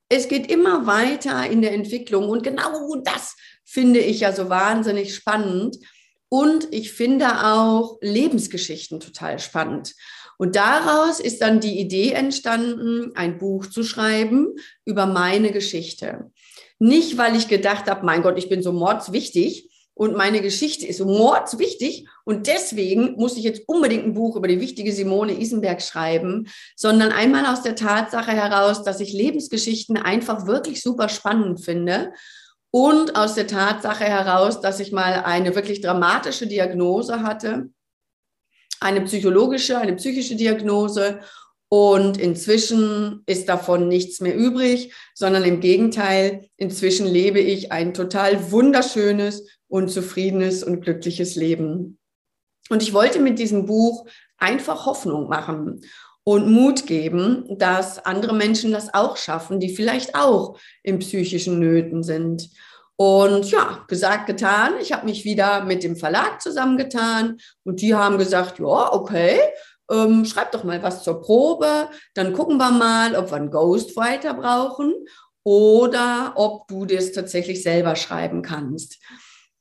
Es 0.09 0.27
geht 0.27 0.51
immer 0.51 0.85
weiter 0.87 1.49
in 1.49 1.61
der 1.61 1.73
Entwicklung 1.73 2.29
und 2.29 2.43
genau 2.43 2.95
das 3.03 3.35
finde 3.63 3.99
ich 3.99 4.21
ja 4.21 4.33
so 4.33 4.49
wahnsinnig 4.49 5.15
spannend. 5.15 5.77
Und 6.33 6.69
ich 6.71 6.93
finde 6.93 7.43
auch 7.45 7.97
Lebensgeschichten 7.99 9.01
total 9.01 9.37
spannend. 9.37 9.95
Und 10.37 10.55
daraus 10.55 11.19
ist 11.19 11.41
dann 11.41 11.59
die 11.59 11.77
Idee 11.77 12.13
entstanden, 12.13 13.11
ein 13.15 13.37
Buch 13.37 13.65
zu 13.67 13.83
schreiben 13.83 14.55
über 14.85 15.07
meine 15.07 15.51
Geschichte. 15.51 16.31
Nicht, 16.79 17.17
weil 17.17 17.35
ich 17.35 17.49
gedacht 17.49 17.89
habe, 17.89 18.05
mein 18.05 18.21
Gott, 18.21 18.37
ich 18.37 18.47
bin 18.47 18.63
so 18.63 18.71
mordswichtig 18.71 19.69
und 19.93 20.15
meine 20.15 20.41
Geschichte 20.41 20.87
ist 20.87 20.99
so 20.99 21.05
mordswichtig 21.05 22.07
und 22.23 22.47
deswegen 22.47 23.15
muss 23.17 23.35
ich 23.35 23.43
jetzt 23.43 23.63
unbedingt 23.67 24.05
ein 24.05 24.13
Buch 24.13 24.37
über 24.37 24.47
die 24.47 24.61
wichtige 24.61 24.93
Simone 24.93 25.37
Isenberg 25.37 25.81
schreiben, 25.81 26.47
sondern 26.77 27.11
einmal 27.11 27.45
aus 27.45 27.61
der 27.61 27.75
Tatsache 27.75 28.31
heraus, 28.31 28.83
dass 28.83 29.01
ich 29.01 29.11
Lebensgeschichten 29.11 29.97
einfach 29.97 30.47
wirklich 30.47 30.81
super 30.81 31.09
spannend 31.09 31.63
finde 31.63 32.13
und 32.71 33.15
aus 33.15 33.35
der 33.35 33.47
Tatsache 33.47 34.05
heraus, 34.05 34.61
dass 34.61 34.79
ich 34.79 34.91
mal 34.91 35.23
eine 35.25 35.55
wirklich 35.55 35.81
dramatische 35.81 36.47
Diagnose 36.47 37.21
hatte 37.21 37.69
eine 38.81 39.01
psychologische, 39.01 39.77
eine 39.77 39.95
psychische 39.95 40.35
Diagnose 40.35 41.21
Und 41.73 42.17
inzwischen 42.17 43.23
ist 43.27 43.47
davon 43.47 43.87
nichts 43.87 44.19
mehr 44.19 44.35
übrig, 44.35 44.93
sondern 45.13 45.45
im 45.45 45.61
Gegenteil, 45.61 46.49
inzwischen 46.57 47.07
lebe 47.07 47.39
ich 47.39 47.71
ein 47.71 47.93
total 47.93 48.51
wunderschönes 48.51 49.47
und 49.69 49.89
zufriedenes 49.89 50.65
und 50.65 50.81
glückliches 50.81 51.37
Leben. 51.37 51.97
Und 52.69 52.83
ich 52.83 52.91
wollte 52.91 53.19
mit 53.19 53.39
diesem 53.39 53.67
Buch 53.67 54.05
einfach 54.37 54.85
Hoffnung 54.85 55.29
machen 55.29 55.81
und 56.23 56.51
Mut 56.51 56.85
geben, 56.85 57.45
dass 57.57 58.05
andere 58.05 58.33
Menschen 58.33 58.71
das 58.71 58.93
auch 58.93 59.17
schaffen, 59.17 59.59
die 59.59 59.73
vielleicht 59.73 60.15
auch 60.15 60.57
in 60.83 60.99
psychischen 60.99 61.59
Nöten 61.59 62.03
sind. 62.03 62.49
Und 62.95 63.49
ja, 63.49 63.83
gesagt, 63.87 64.27
getan. 64.27 64.73
Ich 64.79 64.93
habe 64.93 65.05
mich 65.05 65.25
wieder 65.25 65.63
mit 65.63 65.83
dem 65.83 65.95
Verlag 65.95 66.39
zusammengetan 66.39 67.37
und 67.63 67.81
die 67.81 67.95
haben 67.95 68.19
gesagt, 68.19 68.59
ja, 68.59 68.93
okay, 68.93 69.39
ähm, 69.91 70.25
schreib 70.25 70.51
doch 70.51 70.63
mal 70.63 70.83
was 70.83 71.03
zur 71.03 71.19
Probe, 71.21 71.89
dann 72.13 72.33
gucken 72.33 72.57
wir 72.57 72.71
mal, 72.71 73.15
ob 73.15 73.31
wir 73.31 73.37
einen 73.37 73.49
Ghostwriter 73.49 74.35
brauchen 74.35 74.93
oder 75.43 76.33
ob 76.35 76.67
du 76.67 76.85
das 76.85 77.11
tatsächlich 77.11 77.63
selber 77.63 77.95
schreiben 77.95 78.43
kannst. 78.43 78.99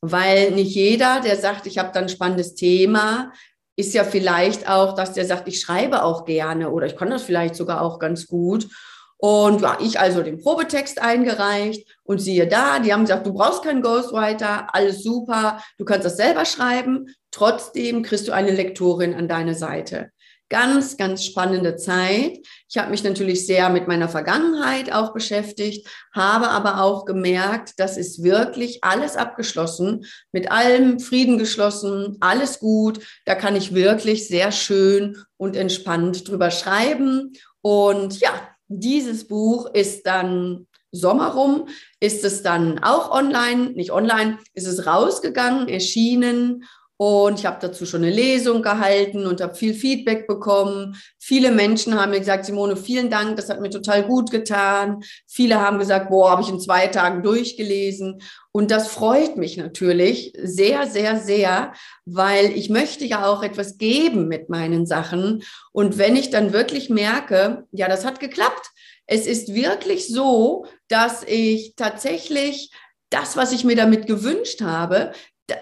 Weil 0.02 0.52
nicht 0.52 0.74
jeder, 0.74 1.20
der 1.20 1.36
sagt, 1.36 1.66
ich 1.66 1.78
habe 1.78 1.90
dann 1.92 2.04
ein 2.04 2.08
spannendes 2.10 2.54
Thema, 2.54 3.32
ist 3.80 3.94
ja 3.94 4.04
vielleicht 4.04 4.68
auch, 4.68 4.94
dass 4.94 5.14
der 5.14 5.24
sagt, 5.24 5.48
ich 5.48 5.60
schreibe 5.60 6.04
auch 6.04 6.24
gerne 6.24 6.70
oder 6.70 6.86
ich 6.86 6.96
kann 6.96 7.10
das 7.10 7.22
vielleicht 7.22 7.56
sogar 7.56 7.82
auch 7.82 7.98
ganz 7.98 8.26
gut. 8.26 8.68
Und 9.16 9.60
ja, 9.60 9.76
ich 9.80 10.00
also 10.00 10.22
den 10.22 10.38
Probetext 10.38 11.00
eingereicht 11.00 11.86
und 12.04 12.20
siehe 12.20 12.46
da, 12.46 12.78
die 12.78 12.92
haben 12.92 13.02
gesagt, 13.02 13.26
du 13.26 13.34
brauchst 13.34 13.64
keinen 13.64 13.82
Ghostwriter, 13.82 14.74
alles 14.74 15.02
super, 15.02 15.62
du 15.76 15.84
kannst 15.84 16.06
das 16.06 16.16
selber 16.16 16.46
schreiben. 16.46 17.14
Trotzdem 17.30 18.02
kriegst 18.02 18.28
du 18.28 18.32
eine 18.32 18.50
Lektorin 18.50 19.14
an 19.14 19.28
deine 19.28 19.54
Seite. 19.54 20.10
Ganz, 20.50 20.96
ganz 20.96 21.24
spannende 21.24 21.76
Zeit. 21.76 22.40
Ich 22.68 22.76
habe 22.76 22.90
mich 22.90 23.04
natürlich 23.04 23.46
sehr 23.46 23.70
mit 23.70 23.86
meiner 23.86 24.08
Vergangenheit 24.08 24.92
auch 24.92 25.12
beschäftigt, 25.12 25.88
habe 26.12 26.48
aber 26.48 26.82
auch 26.82 27.04
gemerkt, 27.04 27.74
das 27.78 27.96
ist 27.96 28.24
wirklich 28.24 28.82
alles 28.82 29.16
abgeschlossen, 29.16 30.04
mit 30.32 30.50
allem 30.50 30.98
Frieden 30.98 31.38
geschlossen, 31.38 32.16
alles 32.18 32.58
gut. 32.58 32.98
Da 33.26 33.36
kann 33.36 33.54
ich 33.54 33.74
wirklich 33.74 34.26
sehr 34.26 34.50
schön 34.50 35.16
und 35.36 35.54
entspannt 35.54 36.28
drüber 36.28 36.50
schreiben. 36.50 37.32
Und 37.62 38.18
ja, 38.18 38.32
dieses 38.66 39.28
Buch 39.28 39.72
ist 39.72 40.04
dann 40.04 40.66
Sommer 40.90 41.34
rum, 41.34 41.68
ist 42.00 42.24
es 42.24 42.42
dann 42.42 42.80
auch 42.82 43.12
online, 43.12 43.70
nicht 43.70 43.92
online, 43.92 44.38
ist 44.54 44.66
es 44.66 44.84
rausgegangen, 44.84 45.68
erschienen 45.68 46.64
und 47.00 47.38
ich 47.38 47.46
habe 47.46 47.56
dazu 47.62 47.86
schon 47.86 48.02
eine 48.04 48.12
Lesung 48.12 48.60
gehalten 48.60 49.26
und 49.26 49.40
habe 49.40 49.54
viel 49.54 49.72
Feedback 49.72 50.26
bekommen. 50.26 51.00
Viele 51.18 51.50
Menschen 51.50 51.98
haben 51.98 52.10
mir 52.10 52.18
gesagt, 52.18 52.44
Simone, 52.44 52.76
vielen 52.76 53.08
Dank, 53.08 53.36
das 53.36 53.48
hat 53.48 53.62
mir 53.62 53.70
total 53.70 54.02
gut 54.02 54.30
getan. 54.30 55.02
Viele 55.26 55.62
haben 55.62 55.78
gesagt, 55.78 56.10
boah, 56.10 56.32
habe 56.32 56.42
ich 56.42 56.50
in 56.50 56.60
zwei 56.60 56.88
Tagen 56.88 57.22
durchgelesen. 57.22 58.20
Und 58.52 58.70
das 58.70 58.88
freut 58.88 59.38
mich 59.38 59.56
natürlich 59.56 60.34
sehr, 60.42 60.86
sehr, 60.86 61.18
sehr, 61.18 61.72
weil 62.04 62.52
ich 62.54 62.68
möchte 62.68 63.06
ja 63.06 63.24
auch 63.24 63.42
etwas 63.42 63.78
geben 63.78 64.28
mit 64.28 64.50
meinen 64.50 64.84
Sachen. 64.84 65.42
Und 65.72 65.96
wenn 65.96 66.16
ich 66.16 66.28
dann 66.28 66.52
wirklich 66.52 66.90
merke, 66.90 67.64
ja, 67.72 67.88
das 67.88 68.04
hat 68.04 68.20
geklappt. 68.20 68.72
Es 69.06 69.26
ist 69.26 69.54
wirklich 69.54 70.08
so, 70.08 70.66
dass 70.88 71.24
ich 71.26 71.72
tatsächlich 71.76 72.70
das, 73.10 73.36
was 73.36 73.52
ich 73.52 73.64
mir 73.64 73.76
damit 73.76 74.06
gewünscht 74.06 74.60
habe, 74.62 75.12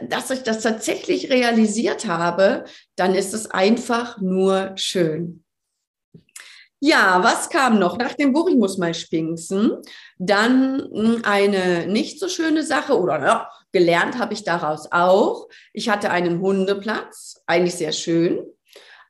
dass 0.03 0.31
ich 0.31 0.43
das 0.43 0.63
tatsächlich 0.63 1.31
realisiert 1.31 2.07
habe, 2.07 2.65
dann 2.97 3.15
ist 3.15 3.35
es 3.35 3.51
einfach 3.51 4.21
nur 4.21 4.73
schön. 4.77 5.45
Ja, 6.81 7.25
was 7.25 7.51
kam 7.51 7.81
noch? 7.81 7.99
Nach 7.99 8.15
dem 8.15 8.33
Buch, 8.33 8.49
ich 8.49 8.57
muss 8.57 8.79
mal 8.79 8.95
spinksen, 8.95 9.79
dann 10.19 10.81
hm, 10.93 11.23
eine 11.25 11.89
nicht 11.89 12.21
so 12.21 12.29
schöne 12.29 12.63
Sache 12.63 12.99
oder 12.99 13.21
ja, 13.21 13.51
gelernt 13.73 14.19
habe 14.19 14.35
ich 14.35 14.45
daraus 14.45 14.93
auch. 14.93 15.49
Ich 15.73 15.89
hatte 15.89 16.11
einen 16.11 16.41
Hundeplatz, 16.41 17.43
eigentlich 17.47 17.75
sehr 17.75 17.93
schön, 17.93 18.45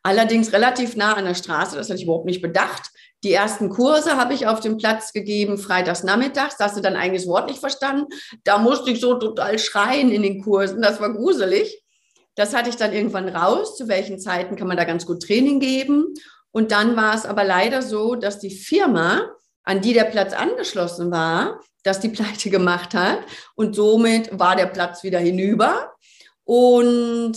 allerdings 0.03 0.53
relativ 0.53 0.97
nah 0.97 1.15
an 1.15 1.27
der 1.27 1.35
Straße, 1.35 1.77
das 1.77 1.89
hatte 1.89 1.99
ich 1.99 2.05
überhaupt 2.05 2.27
nicht 2.27 2.41
bedacht. 2.41 2.91
Die 3.25 3.33
ersten 3.33 3.69
Kurse 3.69 4.17
habe 4.17 4.35
ich 4.35 4.47
auf 4.47 4.61
dem 4.61 4.77
Platz 4.77 5.13
gegeben, 5.13 5.59
freitags 5.59 6.05
nachmittags. 6.05 6.57
Da 6.57 6.67
hast 6.67 6.77
du 6.77 6.81
dann 6.81 6.95
eigentlich 6.95 7.23
das 7.23 7.31
Wort 7.31 7.49
nicht 7.49 7.59
verstanden. 7.59 8.07
Da 8.45 8.59
musste 8.59 8.91
ich 8.91 9.01
so 9.01 9.15
total 9.15 9.59
schreien 9.59 10.13
in 10.13 10.23
den 10.23 10.43
Kursen. 10.43 10.83
Das 10.83 11.01
war 11.01 11.13
gruselig. 11.13 11.83
Das 12.37 12.55
hatte 12.55 12.71
ich 12.71 12.77
dann 12.77 12.93
irgendwann 12.93 13.29
raus. 13.29 13.77
Zu 13.77 13.89
welchen 13.89 14.21
Zeiten 14.21 14.55
kann 14.55 14.69
man 14.69 14.77
da 14.77 14.85
ganz 14.85 15.05
gut 15.05 15.23
Training 15.23 15.59
geben? 15.59 16.15
Und 16.53 16.71
dann 16.71 16.97
war 16.97 17.15
es 17.15 17.27
aber 17.27 17.43
leider 17.43 17.83
so, 17.83 18.15
dass 18.15 18.39
die 18.39 18.51
Firma, 18.51 19.29
an 19.65 19.81
die 19.81 19.93
der 19.93 20.05
Platz 20.05 20.33
angeschlossen 20.33 21.11
war, 21.11 21.61
dass 21.83 21.99
die 21.99 22.11
Pleite 22.11 22.51
gemacht 22.51 22.95
hat. 22.95 23.19
Und 23.57 23.75
somit 23.75 24.39
war 24.39 24.55
der 24.55 24.67
Platz 24.67 25.03
wieder 25.03 25.19
hinüber. 25.19 25.93
Und 26.45 27.37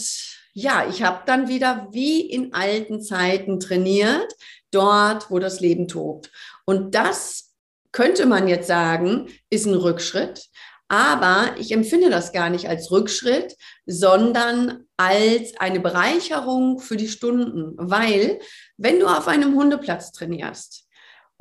ja, 0.53 0.85
ich 0.87 1.01
habe 1.01 1.23
dann 1.25 1.47
wieder 1.47 1.87
wie 1.91 2.21
in 2.21 2.53
alten 2.53 3.01
Zeiten 3.01 3.59
trainiert 3.59 4.31
dort, 4.71 5.29
wo 5.29 5.39
das 5.39 5.59
Leben 5.59 5.87
tobt. 5.87 6.31
Und 6.65 6.95
das 6.95 7.51
könnte 7.91 8.25
man 8.25 8.47
jetzt 8.47 8.67
sagen, 8.67 9.27
ist 9.49 9.65
ein 9.65 9.75
Rückschritt. 9.75 10.47
Aber 10.87 11.55
ich 11.57 11.71
empfinde 11.71 12.09
das 12.09 12.33
gar 12.33 12.49
nicht 12.49 12.67
als 12.67 12.91
Rückschritt, 12.91 13.55
sondern 13.85 14.85
als 14.97 15.57
eine 15.57 15.79
Bereicherung 15.79 16.79
für 16.79 16.97
die 16.97 17.07
Stunden. 17.07 17.75
Weil, 17.77 18.39
wenn 18.75 18.99
du 18.99 19.07
auf 19.07 19.29
einem 19.29 19.55
Hundeplatz 19.55 20.11
trainierst, 20.11 20.80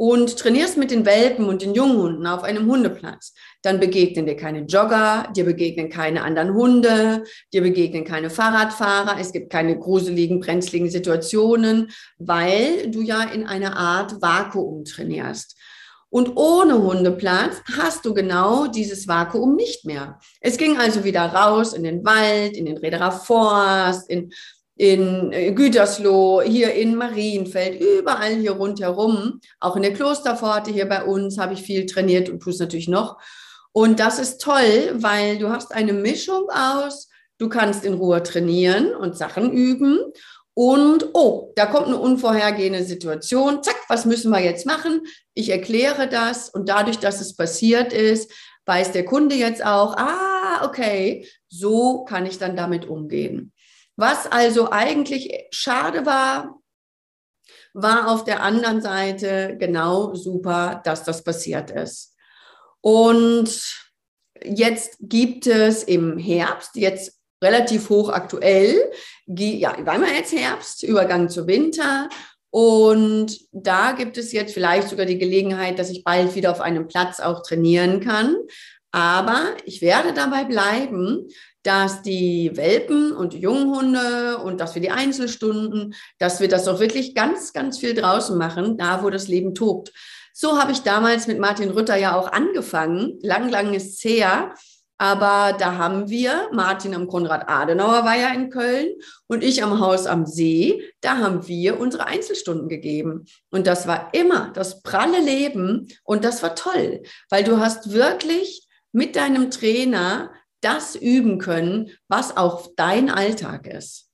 und 0.00 0.38
trainierst 0.38 0.78
mit 0.78 0.90
den 0.90 1.04
Welpen 1.04 1.44
und 1.44 1.60
den 1.60 1.74
Junghunden 1.74 2.26
auf 2.26 2.42
einem 2.42 2.64
Hundeplatz, 2.64 3.34
dann 3.60 3.80
begegnen 3.80 4.24
dir 4.24 4.34
keine 4.34 4.60
Jogger, 4.60 5.30
dir 5.36 5.44
begegnen 5.44 5.90
keine 5.90 6.22
anderen 6.22 6.54
Hunde, 6.54 7.24
dir 7.52 7.60
begegnen 7.60 8.06
keine 8.06 8.30
Fahrradfahrer, 8.30 9.20
es 9.20 9.30
gibt 9.30 9.50
keine 9.50 9.78
gruseligen, 9.78 10.40
brenzligen 10.40 10.88
Situationen, 10.88 11.90
weil 12.16 12.90
du 12.90 13.02
ja 13.02 13.24
in 13.24 13.46
einer 13.46 13.76
Art 13.76 14.22
Vakuum 14.22 14.86
trainierst. 14.86 15.54
Und 16.08 16.34
ohne 16.34 16.82
Hundeplatz 16.82 17.56
hast 17.76 18.06
du 18.06 18.14
genau 18.14 18.68
dieses 18.68 19.06
Vakuum 19.06 19.54
nicht 19.54 19.84
mehr. 19.84 20.18
Es 20.40 20.56
ging 20.56 20.78
also 20.78 21.04
wieder 21.04 21.26
raus 21.26 21.74
in 21.74 21.82
den 21.82 22.06
Wald, 22.06 22.56
in 22.56 22.64
den 22.64 22.78
Rederer 22.78 23.12
Forst, 23.12 24.08
in 24.08 24.32
in 24.80 25.30
äh, 25.30 25.52
Gütersloh, 25.52 26.40
hier 26.40 26.72
in 26.72 26.94
Marienfeld, 26.94 27.82
überall 27.82 28.36
hier 28.36 28.52
rundherum. 28.52 29.42
Auch 29.60 29.76
in 29.76 29.82
der 29.82 29.92
Klosterpforte 29.92 30.70
hier 30.70 30.88
bei 30.88 31.04
uns 31.04 31.36
habe 31.36 31.52
ich 31.52 31.60
viel 31.60 31.84
trainiert 31.84 32.30
und 32.30 32.40
tue 32.40 32.54
es 32.54 32.60
natürlich 32.60 32.88
noch. 32.88 33.18
Und 33.72 34.00
das 34.00 34.18
ist 34.18 34.40
toll, 34.40 34.94
weil 34.94 35.36
du 35.36 35.50
hast 35.50 35.74
eine 35.74 35.92
Mischung 35.92 36.48
aus, 36.48 37.10
du 37.36 37.50
kannst 37.50 37.84
in 37.84 37.92
Ruhe 37.92 38.22
trainieren 38.22 38.94
und 38.94 39.18
Sachen 39.18 39.52
üben. 39.52 39.98
Und 40.54 41.10
oh, 41.12 41.52
da 41.56 41.66
kommt 41.66 41.88
eine 41.88 41.98
unvorhergehende 41.98 42.82
Situation. 42.82 43.62
Zack, 43.62 43.76
was 43.88 44.06
müssen 44.06 44.30
wir 44.30 44.40
jetzt 44.40 44.64
machen? 44.64 45.02
Ich 45.34 45.50
erkläre 45.50 46.08
das 46.08 46.48
und 46.48 46.70
dadurch, 46.70 46.98
dass 46.98 47.20
es 47.20 47.36
passiert 47.36 47.92
ist, 47.92 48.32
weiß 48.64 48.92
der 48.92 49.04
Kunde 49.04 49.34
jetzt 49.34 49.62
auch, 49.62 49.94
ah, 49.98 50.64
okay, 50.64 51.28
so 51.50 52.04
kann 52.04 52.24
ich 52.24 52.38
dann 52.38 52.56
damit 52.56 52.88
umgehen. 52.88 53.52
Was 54.00 54.26
also 54.26 54.70
eigentlich 54.70 55.30
schade 55.50 56.06
war, 56.06 56.58
war 57.74 58.08
auf 58.08 58.24
der 58.24 58.42
anderen 58.42 58.80
Seite 58.80 59.58
genau 59.58 60.14
super, 60.14 60.80
dass 60.84 61.04
das 61.04 61.22
passiert 61.22 61.70
ist. 61.70 62.16
Und 62.80 63.50
jetzt 64.42 64.96
gibt 65.00 65.46
es 65.46 65.82
im 65.82 66.16
Herbst, 66.16 66.76
jetzt 66.76 67.20
relativ 67.44 67.90
hoch 67.90 68.08
aktuell, 68.08 68.90
ja, 69.26 69.76
wir 70.00 70.14
jetzt 70.14 70.32
Herbst, 70.32 70.82
Übergang 70.82 71.28
zu 71.28 71.46
Winter. 71.46 72.08
Und 72.48 73.38
da 73.52 73.92
gibt 73.92 74.16
es 74.16 74.32
jetzt 74.32 74.54
vielleicht 74.54 74.88
sogar 74.88 75.04
die 75.04 75.18
Gelegenheit, 75.18 75.78
dass 75.78 75.90
ich 75.90 76.04
bald 76.04 76.34
wieder 76.34 76.52
auf 76.52 76.62
einem 76.62 76.88
Platz 76.88 77.20
auch 77.20 77.42
trainieren 77.42 78.00
kann. 78.00 78.34
Aber 78.92 79.56
ich 79.64 79.82
werde 79.82 80.12
dabei 80.12 80.44
bleiben, 80.44 81.28
dass 81.62 82.02
die 82.02 82.50
Welpen 82.54 83.12
und 83.12 83.34
die 83.34 83.40
Junghunde 83.40 84.38
und 84.38 84.60
dass 84.60 84.74
wir 84.74 84.82
die 84.82 84.90
Einzelstunden, 84.90 85.94
dass 86.18 86.40
wir 86.40 86.48
das 86.48 86.66
auch 86.66 86.80
wirklich 86.80 87.14
ganz, 87.14 87.52
ganz 87.52 87.78
viel 87.78 87.94
draußen 87.94 88.36
machen, 88.36 88.78
da 88.78 89.02
wo 89.02 89.10
das 89.10 89.28
Leben 89.28 89.54
tobt. 89.54 89.92
So 90.32 90.58
habe 90.58 90.72
ich 90.72 90.80
damals 90.80 91.26
mit 91.26 91.38
Martin 91.38 91.70
Rütter 91.70 91.96
ja 91.96 92.16
auch 92.16 92.32
angefangen. 92.32 93.18
Lang, 93.22 93.48
lang 93.50 93.74
ist 93.74 93.94
es 93.94 94.04
her. 94.04 94.54
Aber 94.96 95.56
da 95.56 95.78
haben 95.78 96.10
wir, 96.10 96.50
Martin 96.52 96.94
am 96.94 97.08
Konrad-Adenauer 97.08 98.04
war 98.04 98.16
ja 98.16 98.34
in 98.34 98.50
Köln 98.50 98.88
und 99.28 99.42
ich 99.42 99.62
am 99.62 99.80
Haus 99.80 100.06
am 100.06 100.26
See, 100.26 100.92
da 101.00 101.16
haben 101.16 101.48
wir 101.48 101.80
unsere 101.80 102.06
Einzelstunden 102.06 102.68
gegeben. 102.68 103.24
Und 103.50 103.66
das 103.66 103.86
war 103.86 104.12
immer 104.12 104.50
das 104.52 104.82
pralle 104.82 105.20
Leben 105.20 105.88
und 106.04 106.22
das 106.22 106.42
war 106.42 106.54
toll, 106.54 107.02
weil 107.30 107.44
du 107.44 107.58
hast 107.58 107.92
wirklich 107.92 108.68
mit 108.92 109.16
deinem 109.16 109.50
Trainer 109.50 110.30
das 110.60 110.94
üben 110.94 111.38
können, 111.38 111.90
was 112.08 112.36
auch 112.36 112.68
dein 112.76 113.10
Alltag 113.10 113.66
ist. 113.66 114.10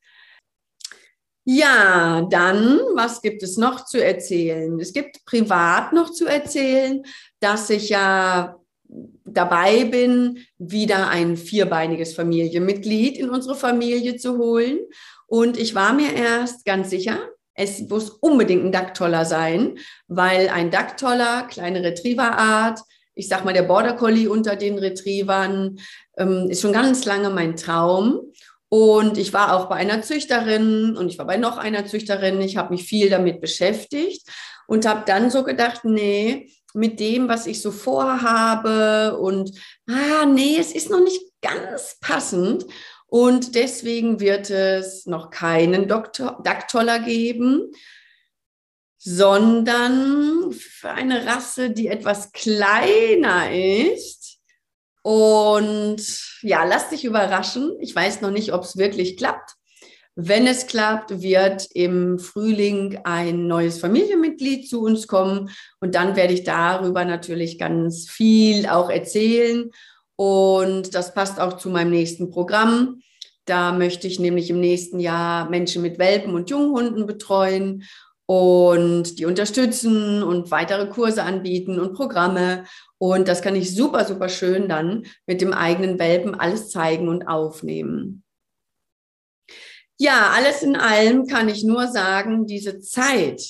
Ja, 1.44 2.26
dann, 2.28 2.80
was 2.94 3.22
gibt 3.22 3.42
es 3.42 3.56
noch 3.56 3.84
zu 3.84 4.04
erzählen? 4.04 4.80
Es 4.80 4.92
gibt 4.92 5.24
privat 5.26 5.92
noch 5.92 6.10
zu 6.10 6.26
erzählen, 6.26 7.04
dass 7.38 7.70
ich 7.70 7.88
ja 7.88 8.56
dabei 9.24 9.84
bin, 9.84 10.38
wieder 10.58 11.08
ein 11.08 11.36
vierbeiniges 11.36 12.14
Familienmitglied 12.14 13.16
in 13.18 13.30
unsere 13.30 13.54
Familie 13.54 14.16
zu 14.16 14.38
holen. 14.38 14.78
Und 15.26 15.56
ich 15.56 15.74
war 15.74 15.92
mir 15.92 16.12
erst 16.14 16.64
ganz 16.64 16.90
sicher, 16.90 17.18
es 17.54 17.80
muss 17.80 18.10
unbedingt 18.10 18.64
ein 18.64 18.72
Dacktoller 18.72 19.24
sein, 19.24 19.78
weil 20.08 20.48
ein 20.48 20.70
Dacktoller, 20.70 21.46
kleine 21.48 21.82
Retrieverart, 21.82 22.80
ich 23.16 23.28
sag 23.28 23.44
mal 23.44 23.54
der 23.54 23.62
Border 23.62 23.94
Collie 23.94 24.28
unter 24.28 24.54
den 24.54 24.78
Retrievern, 24.78 25.78
ähm, 26.16 26.48
ist 26.48 26.60
schon 26.60 26.72
ganz 26.72 27.04
lange 27.04 27.30
mein 27.30 27.56
Traum. 27.56 28.20
Und 28.68 29.16
ich 29.16 29.32
war 29.32 29.56
auch 29.56 29.68
bei 29.68 29.76
einer 29.76 30.02
Züchterin 30.02 30.96
und 30.96 31.08
ich 31.08 31.18
war 31.18 31.26
bei 31.26 31.36
noch 31.36 31.56
einer 31.56 31.86
Züchterin. 31.86 32.40
Ich 32.40 32.56
habe 32.56 32.74
mich 32.74 32.84
viel 32.84 33.08
damit 33.08 33.40
beschäftigt 33.40 34.28
und 34.66 34.86
habe 34.86 35.04
dann 35.06 35.30
so 35.30 35.44
gedacht, 35.44 35.84
nee, 35.84 36.50
mit 36.74 37.00
dem, 37.00 37.28
was 37.28 37.46
ich 37.46 37.62
so 37.62 37.70
vorhabe 37.70 39.16
und 39.18 39.52
ah, 39.88 40.26
nee, 40.26 40.56
es 40.58 40.72
ist 40.72 40.90
noch 40.90 41.02
nicht 41.02 41.22
ganz 41.40 41.96
passend. 42.00 42.66
Und 43.06 43.54
deswegen 43.54 44.20
wird 44.20 44.50
es 44.50 45.06
noch 45.06 45.30
keinen 45.30 45.88
Doktor, 45.88 46.40
Daktoller 46.44 46.98
geben, 46.98 47.70
sondern 48.98 50.52
für 50.52 50.90
eine 50.90 51.26
Rasse, 51.26 51.70
die 51.70 51.88
etwas 51.88 52.32
kleiner 52.32 53.50
ist. 53.52 54.38
Und 55.02 56.02
ja, 56.42 56.64
lass 56.64 56.90
dich 56.90 57.04
überraschen. 57.04 57.76
Ich 57.80 57.94
weiß 57.94 58.22
noch 58.22 58.30
nicht, 58.30 58.52
ob 58.52 58.62
es 58.62 58.76
wirklich 58.76 59.16
klappt. 59.16 59.52
Wenn 60.18 60.46
es 60.46 60.66
klappt, 60.66 61.20
wird 61.20 61.68
im 61.74 62.18
Frühling 62.18 62.98
ein 63.04 63.46
neues 63.46 63.78
Familienmitglied 63.80 64.66
zu 64.66 64.82
uns 64.82 65.06
kommen 65.06 65.50
und 65.78 65.94
dann 65.94 66.16
werde 66.16 66.32
ich 66.32 66.42
darüber 66.42 67.04
natürlich 67.04 67.58
ganz 67.58 68.08
viel 68.08 68.66
auch 68.66 68.88
erzählen. 68.88 69.70
Und 70.16 70.94
das 70.94 71.12
passt 71.12 71.38
auch 71.38 71.58
zu 71.58 71.68
meinem 71.68 71.90
nächsten 71.90 72.30
Programm. 72.30 73.02
Da 73.44 73.72
möchte 73.72 74.08
ich 74.08 74.18
nämlich 74.18 74.48
im 74.48 74.58
nächsten 74.58 74.98
Jahr 75.00 75.50
Menschen 75.50 75.82
mit 75.82 75.98
Welpen 75.98 76.34
und 76.34 76.48
Junghunden 76.48 77.06
betreuen 77.06 77.84
und 78.26 79.18
die 79.18 79.24
unterstützen 79.24 80.22
und 80.22 80.50
weitere 80.50 80.88
Kurse 80.88 81.22
anbieten 81.22 81.78
und 81.78 81.94
Programme. 81.94 82.64
Und 82.98 83.28
das 83.28 83.40
kann 83.40 83.54
ich 83.54 83.74
super, 83.74 84.04
super 84.04 84.28
schön 84.28 84.68
dann 84.68 85.06
mit 85.26 85.40
dem 85.40 85.52
eigenen 85.52 85.98
Welpen 85.98 86.34
alles 86.34 86.70
zeigen 86.70 87.08
und 87.08 87.28
aufnehmen. 87.28 88.24
Ja, 89.98 90.32
alles 90.34 90.62
in 90.62 90.76
allem 90.76 91.26
kann 91.26 91.48
ich 91.48 91.64
nur 91.64 91.86
sagen, 91.88 92.46
diese 92.46 92.80
Zeit, 92.80 93.42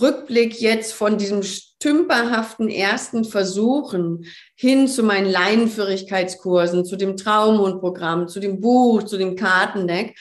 Rückblick 0.00 0.60
jetzt 0.60 0.94
von 0.94 1.16
diesem 1.18 1.42
stümperhaften 1.42 2.68
ersten 2.68 3.24
Versuchen 3.24 4.26
hin 4.54 4.88
zu 4.88 5.02
meinen 5.02 5.30
Leinenführigkeitskursen, 5.30 6.84
zu 6.84 6.96
dem 6.96 7.16
Traumhundprogramm, 7.16 8.26
zu 8.26 8.40
dem 8.40 8.60
Buch, 8.60 9.04
zu 9.04 9.16
dem 9.16 9.36
Kartendeck, 9.36 10.16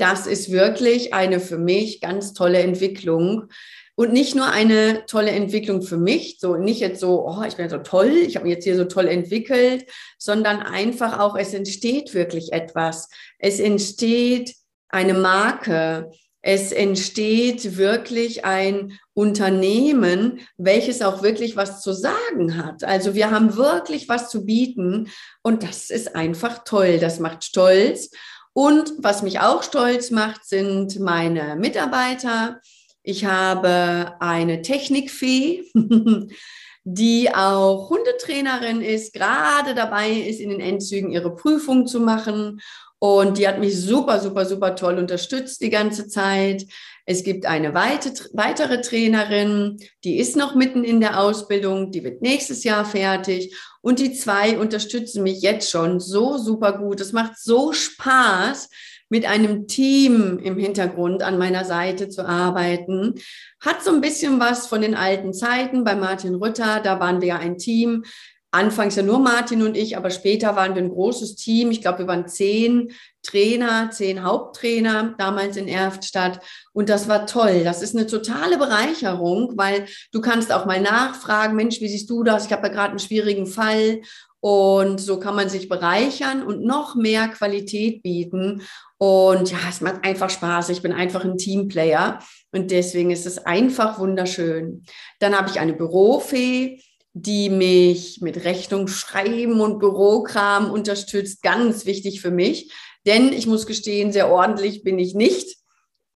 das 0.00 0.26
ist 0.26 0.50
wirklich 0.50 1.14
eine 1.14 1.40
für 1.40 1.58
mich 1.58 2.00
ganz 2.00 2.32
tolle 2.32 2.58
Entwicklung. 2.58 3.48
Und 3.94 4.14
nicht 4.14 4.34
nur 4.34 4.46
eine 4.46 5.04
tolle 5.06 5.30
Entwicklung 5.30 5.82
für 5.82 5.98
mich, 5.98 6.38
so 6.40 6.56
nicht 6.56 6.80
jetzt 6.80 7.00
so, 7.00 7.26
oh, 7.28 7.42
ich 7.46 7.56
bin 7.56 7.68
so 7.68 7.78
toll, 7.78 8.08
ich 8.08 8.36
habe 8.36 8.46
mich 8.46 8.54
jetzt 8.54 8.64
hier 8.64 8.76
so 8.76 8.86
toll 8.86 9.08
entwickelt, 9.08 9.84
sondern 10.16 10.62
einfach 10.62 11.18
auch, 11.18 11.36
es 11.36 11.52
entsteht 11.52 12.14
wirklich 12.14 12.52
etwas. 12.52 13.10
Es 13.38 13.60
entsteht 13.60 14.54
eine 14.88 15.12
Marke. 15.12 16.10
Es 16.42 16.72
entsteht 16.72 17.76
wirklich 17.76 18.46
ein 18.46 18.98
Unternehmen, 19.12 20.40
welches 20.56 21.02
auch 21.02 21.22
wirklich 21.22 21.54
was 21.56 21.82
zu 21.82 21.92
sagen 21.92 22.56
hat. 22.56 22.82
Also 22.84 23.14
wir 23.14 23.30
haben 23.30 23.56
wirklich 23.56 24.08
was 24.08 24.30
zu 24.30 24.46
bieten 24.46 25.10
und 25.42 25.62
das 25.62 25.90
ist 25.90 26.16
einfach 26.16 26.64
toll. 26.64 26.98
Das 26.98 27.20
macht 27.20 27.44
stolz. 27.44 28.10
Und 28.52 28.92
was 28.98 29.22
mich 29.22 29.40
auch 29.40 29.62
stolz 29.62 30.10
macht, 30.10 30.44
sind 30.44 30.98
meine 30.98 31.56
Mitarbeiter. 31.56 32.60
Ich 33.02 33.24
habe 33.24 34.16
eine 34.20 34.62
Technikfee, 34.62 35.64
die 36.84 37.34
auch 37.34 37.90
Hundetrainerin 37.90 38.82
ist, 38.82 39.12
gerade 39.12 39.74
dabei 39.74 40.10
ist, 40.10 40.40
in 40.40 40.50
den 40.50 40.60
Endzügen 40.60 41.12
ihre 41.12 41.34
Prüfung 41.34 41.86
zu 41.86 42.00
machen 42.00 42.60
und 43.02 43.38
die 43.38 43.48
hat 43.48 43.58
mich 43.58 43.80
super, 43.80 44.20
super, 44.20 44.44
super 44.44 44.76
toll 44.76 44.98
unterstützt 44.98 45.62
die 45.62 45.70
ganze 45.70 46.06
Zeit. 46.06 46.66
Es 47.10 47.24
gibt 47.24 47.44
eine 47.44 47.74
weitere 47.74 48.82
Trainerin, 48.82 49.78
die 50.04 50.20
ist 50.20 50.36
noch 50.36 50.54
mitten 50.54 50.84
in 50.84 51.00
der 51.00 51.18
Ausbildung, 51.18 51.90
die 51.90 52.04
wird 52.04 52.22
nächstes 52.22 52.62
Jahr 52.62 52.84
fertig. 52.84 53.52
Und 53.80 53.98
die 53.98 54.12
zwei 54.12 54.56
unterstützen 54.56 55.24
mich 55.24 55.42
jetzt 55.42 55.68
schon 55.72 55.98
so 55.98 56.38
super 56.38 56.78
gut. 56.78 57.00
Es 57.00 57.12
macht 57.12 57.36
so 57.36 57.72
Spaß, 57.72 58.68
mit 59.10 59.26
einem 59.26 59.66
Team 59.66 60.38
im 60.38 60.56
Hintergrund 60.56 61.24
an 61.24 61.36
meiner 61.36 61.64
Seite 61.64 62.08
zu 62.08 62.24
arbeiten. 62.26 63.14
Hat 63.60 63.82
so 63.82 63.90
ein 63.90 64.00
bisschen 64.00 64.38
was 64.38 64.68
von 64.68 64.80
den 64.80 64.94
alten 64.94 65.34
Zeiten 65.34 65.82
bei 65.82 65.96
Martin 65.96 66.36
Rütter. 66.36 66.80
Da 66.80 67.00
waren 67.00 67.20
wir 67.20 67.28
ja 67.28 67.38
ein 67.38 67.58
Team 67.58 68.04
anfangs 68.52 68.96
ja 68.96 69.02
nur 69.02 69.18
Martin 69.18 69.62
und 69.62 69.76
ich, 69.76 69.96
aber 69.96 70.10
später 70.10 70.56
waren 70.56 70.74
wir 70.74 70.82
ein 70.82 70.90
großes 70.90 71.36
Team. 71.36 71.70
Ich 71.70 71.80
glaube, 71.80 72.00
wir 72.00 72.06
waren 72.06 72.26
zehn 72.26 72.92
Trainer, 73.22 73.90
zehn 73.90 74.24
Haupttrainer 74.24 75.14
damals 75.18 75.56
in 75.56 75.68
Erftstadt. 75.68 76.40
Und 76.72 76.88
das 76.88 77.08
war 77.08 77.26
toll. 77.26 77.62
Das 77.64 77.82
ist 77.82 77.94
eine 77.94 78.06
totale 78.06 78.58
Bereicherung, 78.58 79.52
weil 79.56 79.86
du 80.12 80.20
kannst 80.20 80.52
auch 80.52 80.66
mal 80.66 80.80
nachfragen, 80.80 81.54
Mensch, 81.54 81.80
wie 81.80 81.88
siehst 81.88 82.10
du 82.10 82.24
das? 82.24 82.46
Ich 82.46 82.52
habe 82.52 82.66
ja 82.66 82.72
gerade 82.72 82.90
einen 82.90 82.98
schwierigen 82.98 83.46
Fall. 83.46 84.00
Und 84.42 85.00
so 85.00 85.20
kann 85.20 85.36
man 85.36 85.50
sich 85.50 85.68
bereichern 85.68 86.42
und 86.42 86.64
noch 86.64 86.94
mehr 86.94 87.28
Qualität 87.28 88.02
bieten. 88.02 88.62
Und 88.96 89.50
ja, 89.50 89.58
es 89.68 89.82
macht 89.82 90.02
einfach 90.02 90.30
Spaß. 90.30 90.70
Ich 90.70 90.80
bin 90.80 90.92
einfach 90.92 91.24
ein 91.24 91.36
Teamplayer. 91.36 92.20
Und 92.50 92.70
deswegen 92.70 93.10
ist 93.10 93.26
es 93.26 93.38
einfach 93.38 93.98
wunderschön. 93.98 94.84
Dann 95.18 95.36
habe 95.36 95.50
ich 95.50 95.60
eine 95.60 95.74
Bürofee 95.74 96.82
die 97.12 97.50
mich 97.50 98.20
mit 98.20 98.44
Rechnung 98.44 98.86
schreiben 98.88 99.60
und 99.60 99.78
Bürokram 99.78 100.70
unterstützt. 100.70 101.42
Ganz 101.42 101.86
wichtig 101.86 102.20
für 102.20 102.30
mich. 102.30 102.72
Denn 103.06 103.32
ich 103.32 103.46
muss 103.46 103.66
gestehen, 103.66 104.12
sehr 104.12 104.30
ordentlich 104.30 104.82
bin 104.84 104.98
ich 104.98 105.14
nicht 105.14 105.56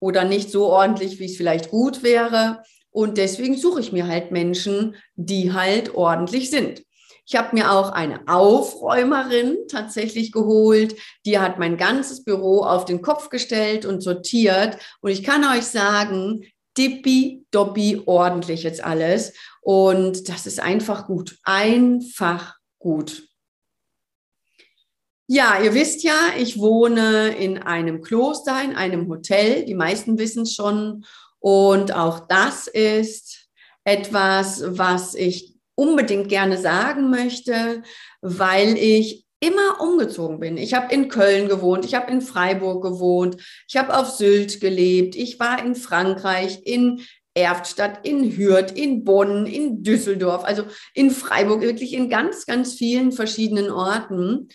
oder 0.00 0.24
nicht 0.24 0.50
so 0.50 0.66
ordentlich, 0.66 1.18
wie 1.18 1.26
es 1.26 1.36
vielleicht 1.36 1.70
gut 1.70 2.02
wäre. 2.02 2.62
Und 2.90 3.16
deswegen 3.16 3.56
suche 3.56 3.80
ich 3.80 3.92
mir 3.92 4.06
halt 4.06 4.32
Menschen, 4.32 4.96
die 5.14 5.52
halt 5.52 5.94
ordentlich 5.94 6.50
sind. 6.50 6.82
Ich 7.24 7.36
habe 7.36 7.54
mir 7.54 7.70
auch 7.70 7.90
eine 7.92 8.20
Aufräumerin 8.26 9.56
tatsächlich 9.68 10.32
geholt. 10.32 10.96
Die 11.24 11.38
hat 11.38 11.58
mein 11.58 11.76
ganzes 11.76 12.24
Büro 12.24 12.62
auf 12.62 12.84
den 12.84 13.00
Kopf 13.00 13.30
gestellt 13.30 13.86
und 13.86 14.02
sortiert. 14.02 14.76
Und 15.00 15.12
ich 15.12 15.22
kann 15.22 15.44
euch 15.44 15.64
sagen, 15.64 16.44
dippi, 16.76 17.44
doppi, 17.50 18.02
ordentlich 18.06 18.64
jetzt 18.64 18.82
alles. 18.82 19.34
Und 19.62 20.28
das 20.28 20.46
ist 20.46 20.60
einfach 20.60 21.06
gut. 21.06 21.38
Einfach 21.44 22.56
gut. 22.78 23.28
Ja, 25.28 25.62
ihr 25.62 25.72
wisst 25.72 26.02
ja, 26.02 26.32
ich 26.36 26.58
wohne 26.58 27.28
in 27.36 27.58
einem 27.58 28.02
Kloster, 28.02 28.62
in 28.62 28.74
einem 28.74 29.08
Hotel. 29.08 29.64
Die 29.64 29.74
meisten 29.74 30.18
wissen 30.18 30.42
es 30.42 30.54
schon. 30.54 31.06
Und 31.38 31.94
auch 31.94 32.26
das 32.26 32.66
ist 32.66 33.48
etwas, 33.84 34.62
was 34.66 35.14
ich 35.14 35.54
unbedingt 35.74 36.28
gerne 36.28 36.58
sagen 36.58 37.08
möchte, 37.08 37.82
weil 38.20 38.76
ich 38.76 39.24
immer 39.40 39.80
umgezogen 39.80 40.38
bin. 40.38 40.56
Ich 40.56 40.74
habe 40.74 40.92
in 40.94 41.08
Köln 41.08 41.48
gewohnt, 41.48 41.84
ich 41.84 41.94
habe 41.94 42.12
in 42.12 42.20
Freiburg 42.20 42.82
gewohnt, 42.82 43.38
ich 43.68 43.76
habe 43.76 43.96
auf 43.96 44.10
Sylt 44.10 44.60
gelebt, 44.60 45.16
ich 45.16 45.40
war 45.40 45.64
in 45.64 45.74
Frankreich, 45.74 46.60
in 46.64 47.00
Erftstadt, 47.34 48.06
in 48.06 48.36
Hürth, 48.36 48.72
in 48.72 49.04
Bonn, 49.04 49.46
in 49.46 49.82
Düsseldorf, 49.82 50.44
also 50.44 50.64
in 50.94 51.10
Freiburg, 51.10 51.60
wirklich 51.62 51.94
in 51.94 52.10
ganz, 52.10 52.46
ganz 52.46 52.74
vielen 52.74 53.12
verschiedenen 53.12 53.70
Orten. 53.70 54.48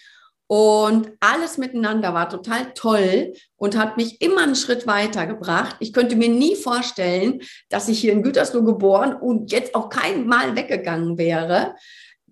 Und 0.50 1.12
alles 1.20 1.58
miteinander 1.58 2.14
war 2.14 2.30
total 2.30 2.74
toll 2.74 3.34
und 3.58 3.78
hat 3.78 3.98
mich 3.98 4.22
immer 4.22 4.44
einen 4.44 4.56
Schritt 4.56 4.88
weitergebracht. 4.88 5.76
Ich 5.80 5.92
könnte 5.92 6.16
mir 6.16 6.30
nie 6.30 6.56
vorstellen, 6.56 7.42
dass 7.70 7.90
ich 7.90 8.00
hier 8.00 8.14
in 8.14 8.24
Gütersloh 8.24 8.64
geboren 8.64 9.14
und 9.14 9.52
jetzt 9.52 9.76
auch 9.76 9.90
kein 9.90 10.26
Mal 10.26 10.56
weggegangen 10.56 11.18
wäre 11.18 11.76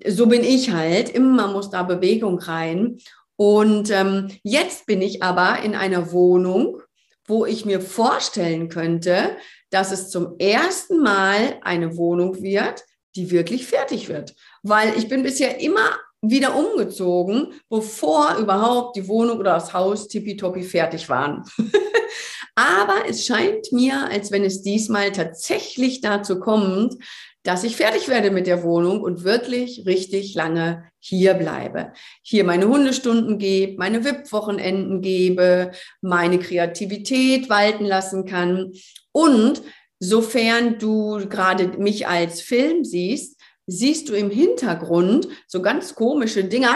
so 0.07 0.27
bin 0.27 0.43
ich 0.43 0.71
halt. 0.71 1.09
Immer 1.09 1.47
muss 1.47 1.69
da 1.69 1.83
Bewegung 1.83 2.39
rein. 2.39 2.97
Und 3.37 3.91
ähm, 3.91 4.29
jetzt 4.43 4.85
bin 4.85 5.01
ich 5.01 5.23
aber 5.23 5.59
in 5.63 5.75
einer 5.75 6.11
Wohnung, 6.11 6.81
wo 7.27 7.45
ich 7.45 7.65
mir 7.65 7.81
vorstellen 7.81 8.69
könnte, 8.69 9.35
dass 9.69 9.91
es 9.91 10.09
zum 10.09 10.37
ersten 10.39 11.01
Mal 11.01 11.59
eine 11.61 11.97
Wohnung 11.97 12.41
wird, 12.41 12.83
die 13.15 13.31
wirklich 13.31 13.65
fertig 13.65 14.09
wird. 14.09 14.35
Weil 14.63 14.97
ich 14.97 15.07
bin 15.07 15.23
bisher 15.23 15.59
immer 15.59 15.97
wieder 16.21 16.55
umgezogen, 16.55 17.53
bevor 17.69 18.37
überhaupt 18.37 18.95
die 18.95 19.07
Wohnung 19.07 19.39
oder 19.39 19.53
das 19.53 19.73
Haus 19.73 20.07
tippitoppi 20.07 20.63
fertig 20.63 21.09
waren. 21.09 21.43
Aber 22.55 23.07
es 23.09 23.25
scheint 23.25 23.71
mir, 23.71 24.07
als 24.09 24.31
wenn 24.31 24.43
es 24.43 24.61
diesmal 24.61 25.11
tatsächlich 25.11 26.01
dazu 26.01 26.39
kommt, 26.39 26.95
dass 27.43 27.63
ich 27.63 27.75
fertig 27.75 28.07
werde 28.07 28.31
mit 28.31 28.47
der 28.47 28.63
Wohnung 28.63 29.01
und 29.01 29.23
wirklich 29.23 29.85
richtig 29.85 30.33
lange 30.33 30.89
hier 30.99 31.35
bleibe. 31.35 31.93
Hier 32.23 32.43
meine 32.43 32.67
Hundestunden 32.67 33.37
gebe, 33.37 33.77
meine 33.77 34.03
WIP-Wochenenden 34.03 35.01
gebe, 35.01 35.71
meine 36.01 36.39
Kreativität 36.39 37.47
walten 37.49 37.85
lassen 37.85 38.25
kann. 38.25 38.71
Und 39.15 39.61
sofern 39.97 40.77
du 40.77 41.25
gerade 41.29 41.69
mich 41.77 42.05
als 42.05 42.41
Film 42.41 42.83
siehst, 42.83 43.39
siehst 43.65 44.09
du 44.09 44.13
im 44.13 44.29
Hintergrund 44.29 45.29
so 45.47 45.61
ganz 45.61 45.95
komische 45.95 46.43
Dinger. 46.43 46.75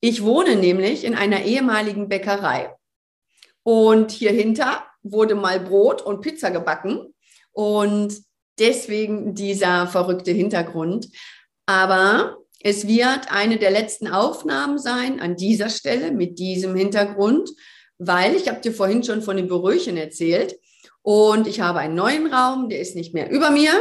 Ich 0.00 0.24
wohne 0.24 0.56
nämlich 0.56 1.04
in 1.04 1.14
einer 1.14 1.44
ehemaligen 1.44 2.08
Bäckerei. 2.08 2.74
Und 3.64 4.12
hier 4.12 4.32
hinter 4.32 4.86
wurde 5.02 5.34
mal 5.34 5.60
Brot 5.60 6.00
und 6.00 6.22
Pizza 6.22 6.50
gebacken. 6.50 7.14
Und 7.52 8.16
deswegen 8.58 9.34
dieser 9.34 9.88
verrückte 9.88 10.30
Hintergrund. 10.30 11.10
Aber 11.66 12.38
es 12.60 12.86
wird 12.86 13.30
eine 13.30 13.58
der 13.58 13.72
letzten 13.72 14.08
Aufnahmen 14.08 14.78
sein 14.78 15.20
an 15.20 15.36
dieser 15.36 15.68
Stelle 15.68 16.12
mit 16.12 16.38
diesem 16.38 16.74
Hintergrund, 16.74 17.50
weil 17.98 18.34
ich 18.36 18.48
habe 18.48 18.62
dir 18.62 18.72
vorhin 18.72 19.04
schon 19.04 19.20
von 19.20 19.36
den 19.36 19.48
Berüchen 19.48 19.98
erzählt 19.98 20.58
und 21.02 21.46
ich 21.46 21.60
habe 21.60 21.78
einen 21.78 21.94
neuen 21.94 22.32
Raum, 22.32 22.68
der 22.68 22.80
ist 22.80 22.96
nicht 22.96 23.14
mehr 23.14 23.30
über 23.30 23.50
mir, 23.50 23.72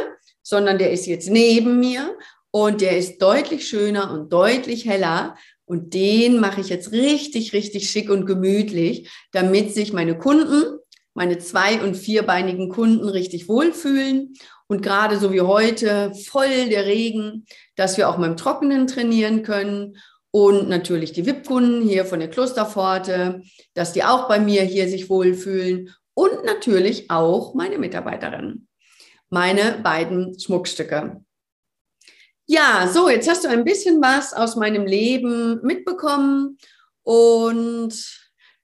sondern 0.41 0.77
der 0.77 0.91
ist 0.91 1.05
jetzt 1.05 1.29
neben 1.29 1.79
mir 1.79 2.17
und 2.51 2.81
der 2.81 2.97
ist 2.97 3.21
deutlich 3.21 3.67
schöner 3.67 4.11
und 4.11 4.31
deutlich 4.31 4.85
heller 4.85 5.35
und 5.65 5.93
den 5.93 6.39
mache 6.39 6.61
ich 6.61 6.69
jetzt 6.69 6.91
richtig, 6.91 7.53
richtig 7.53 7.89
schick 7.89 8.09
und 8.09 8.25
gemütlich, 8.25 9.09
damit 9.31 9.73
sich 9.73 9.93
meine 9.93 10.17
Kunden, 10.17 10.79
meine 11.13 11.37
zwei- 11.37 11.81
und 11.81 11.95
vierbeinigen 11.95 12.69
Kunden 12.69 13.07
richtig 13.09 13.47
wohlfühlen 13.47 14.33
und 14.69 14.83
gerade 14.83 15.17
so 15.17 15.33
wie 15.33 15.41
heute 15.41 16.13
voll 16.13 16.69
der 16.69 16.85
Regen, 16.85 17.45
dass 17.75 17.97
wir 17.97 18.07
auch 18.07 18.17
mal 18.17 18.27
im 18.27 18.37
Trockenen 18.37 18.85
trainieren 18.85 19.41
können. 19.43 19.97
Und 20.31 20.69
natürlich 20.69 21.11
die 21.11 21.25
VIP-Kunden 21.25 21.81
hier 21.81 22.05
von 22.05 22.19
der 22.19 22.29
Klosterpforte, 22.29 23.41
dass 23.73 23.93
die 23.93 24.03
auch 24.03 24.27
bei 24.27 24.39
mir 24.39 24.61
hier 24.61 24.87
sich 24.87 25.09
wohlfühlen. 25.09 25.89
Und 26.19 26.43
natürlich 26.43 27.09
auch 27.09 27.53
meine 27.53 27.77
Mitarbeiterinnen, 27.77 28.67
meine 29.29 29.79
beiden 29.81 30.37
Schmuckstücke. 30.37 31.23
Ja, 32.45 32.89
so, 32.91 33.07
jetzt 33.07 33.29
hast 33.29 33.45
du 33.45 33.47
ein 33.47 33.63
bisschen 33.63 34.01
was 34.01 34.33
aus 34.33 34.57
meinem 34.57 34.85
Leben 34.85 35.61
mitbekommen. 35.63 36.57
Und 37.03 37.93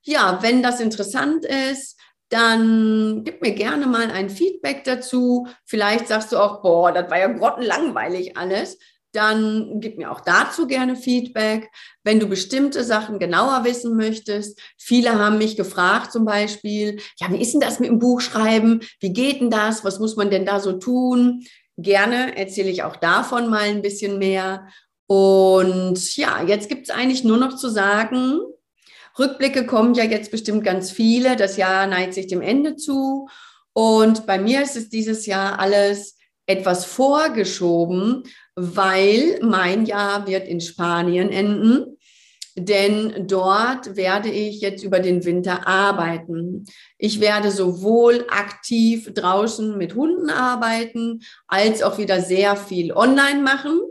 ja, 0.02 0.40
wenn 0.42 0.62
das 0.62 0.82
interessant 0.82 1.46
ist, 1.46 1.98
dann 2.28 3.24
gib 3.24 3.42
mir 3.42 3.54
gerne 3.54 3.88
mal 3.88 4.12
ein 4.12 4.30
Feedback 4.30 4.84
dazu. 4.84 5.48
Vielleicht 5.64 6.10
sagst 6.10 6.34
du 6.34 6.38
auch, 6.38 6.62
boah, 6.62 6.92
das 6.92 7.10
war 7.10 7.20
ja 7.20 7.28
grottenlangweilig 7.28 8.36
alles. 8.36 8.78
Dann 9.16 9.80
gib 9.80 9.98
mir 9.98 10.12
auch 10.12 10.20
dazu 10.20 10.68
gerne 10.68 10.96
Feedback. 10.96 11.70
Wenn 12.04 12.20
du 12.20 12.28
bestimmte 12.28 12.84
Sachen 12.84 13.18
genauer 13.18 13.64
wissen 13.64 13.96
möchtest, 13.96 14.60
viele 14.78 15.18
haben 15.18 15.38
mich 15.38 15.56
gefragt 15.56 16.12
zum 16.12 16.26
Beispiel, 16.26 17.00
ja, 17.20 17.32
wie 17.32 17.42
ist 17.42 17.54
denn 17.54 17.62
das 17.62 17.80
mit 17.80 17.90
dem 17.90 18.00
Buchschreiben? 18.00 18.82
Wie 19.00 19.14
geht 19.14 19.42
denn 19.42 19.50
das? 19.50 19.86
Was 19.86 20.00
muss 20.00 20.16
man 20.16 20.30
denn 20.30 20.46
da 20.46 20.60
so 20.60 20.74
tun? 20.74 21.46
Gerne 21.78 22.38
erzähle 22.38 22.70
ich 22.70 22.84
auch 22.84 22.98
davon 22.98 23.50
mal 23.50 23.64
ein 23.64 23.82
bisschen 23.82 24.18
mehr. 24.20 24.68
Und 25.08 26.16
ja, 26.18 26.44
jetzt 26.44 26.68
gibt 26.68 26.90
es 26.90 26.96
eigentlich 26.96 27.24
nur 27.24 27.38
noch 27.38 27.56
zu 27.56 27.70
sagen, 27.70 28.40
Rückblicke 29.18 29.66
kommen 29.66 29.94
ja 29.94 30.04
jetzt 30.04 30.32
bestimmt 30.32 30.64
ganz 30.64 30.92
viele. 30.92 31.36
Das 31.36 31.58
Jahr 31.58 31.88
neigt 31.88 32.14
sich 32.14 32.28
dem 32.28 32.42
Ende 32.42 32.76
zu. 32.76 33.30
Und 33.74 34.26
bei 34.26 34.38
mir 34.38 34.62
ist 34.62 34.76
es 34.76 34.90
dieses 34.90 35.26
Jahr 35.26 35.60
alles 35.60 36.18
etwas 36.48 36.86
vorgeschoben, 36.86 38.24
weil 38.56 39.40
mein 39.42 39.86
Jahr 39.86 40.28
wird 40.28 40.48
in 40.48 40.62
Spanien 40.62 41.30
enden. 41.30 41.98
Denn 42.58 43.28
dort 43.28 43.98
werde 43.98 44.30
ich 44.30 44.62
jetzt 44.62 44.82
über 44.82 45.02
den 45.02 45.26
Winter 45.26 45.68
arbeiten. 45.68 46.66
Ich 46.98 47.20
werde 47.20 47.52
sowohl 47.52 48.26
aktiv 48.30 49.12
draußen 49.14 49.78
mit 49.78 49.96
Hunden 49.96 50.30
arbeiten, 50.30 51.20
als 51.48 51.84
auch 51.84 51.98
wieder 51.98 52.22
sehr 52.22 52.56
viel 52.56 52.94
online 52.94 53.42
machen. 53.42 53.82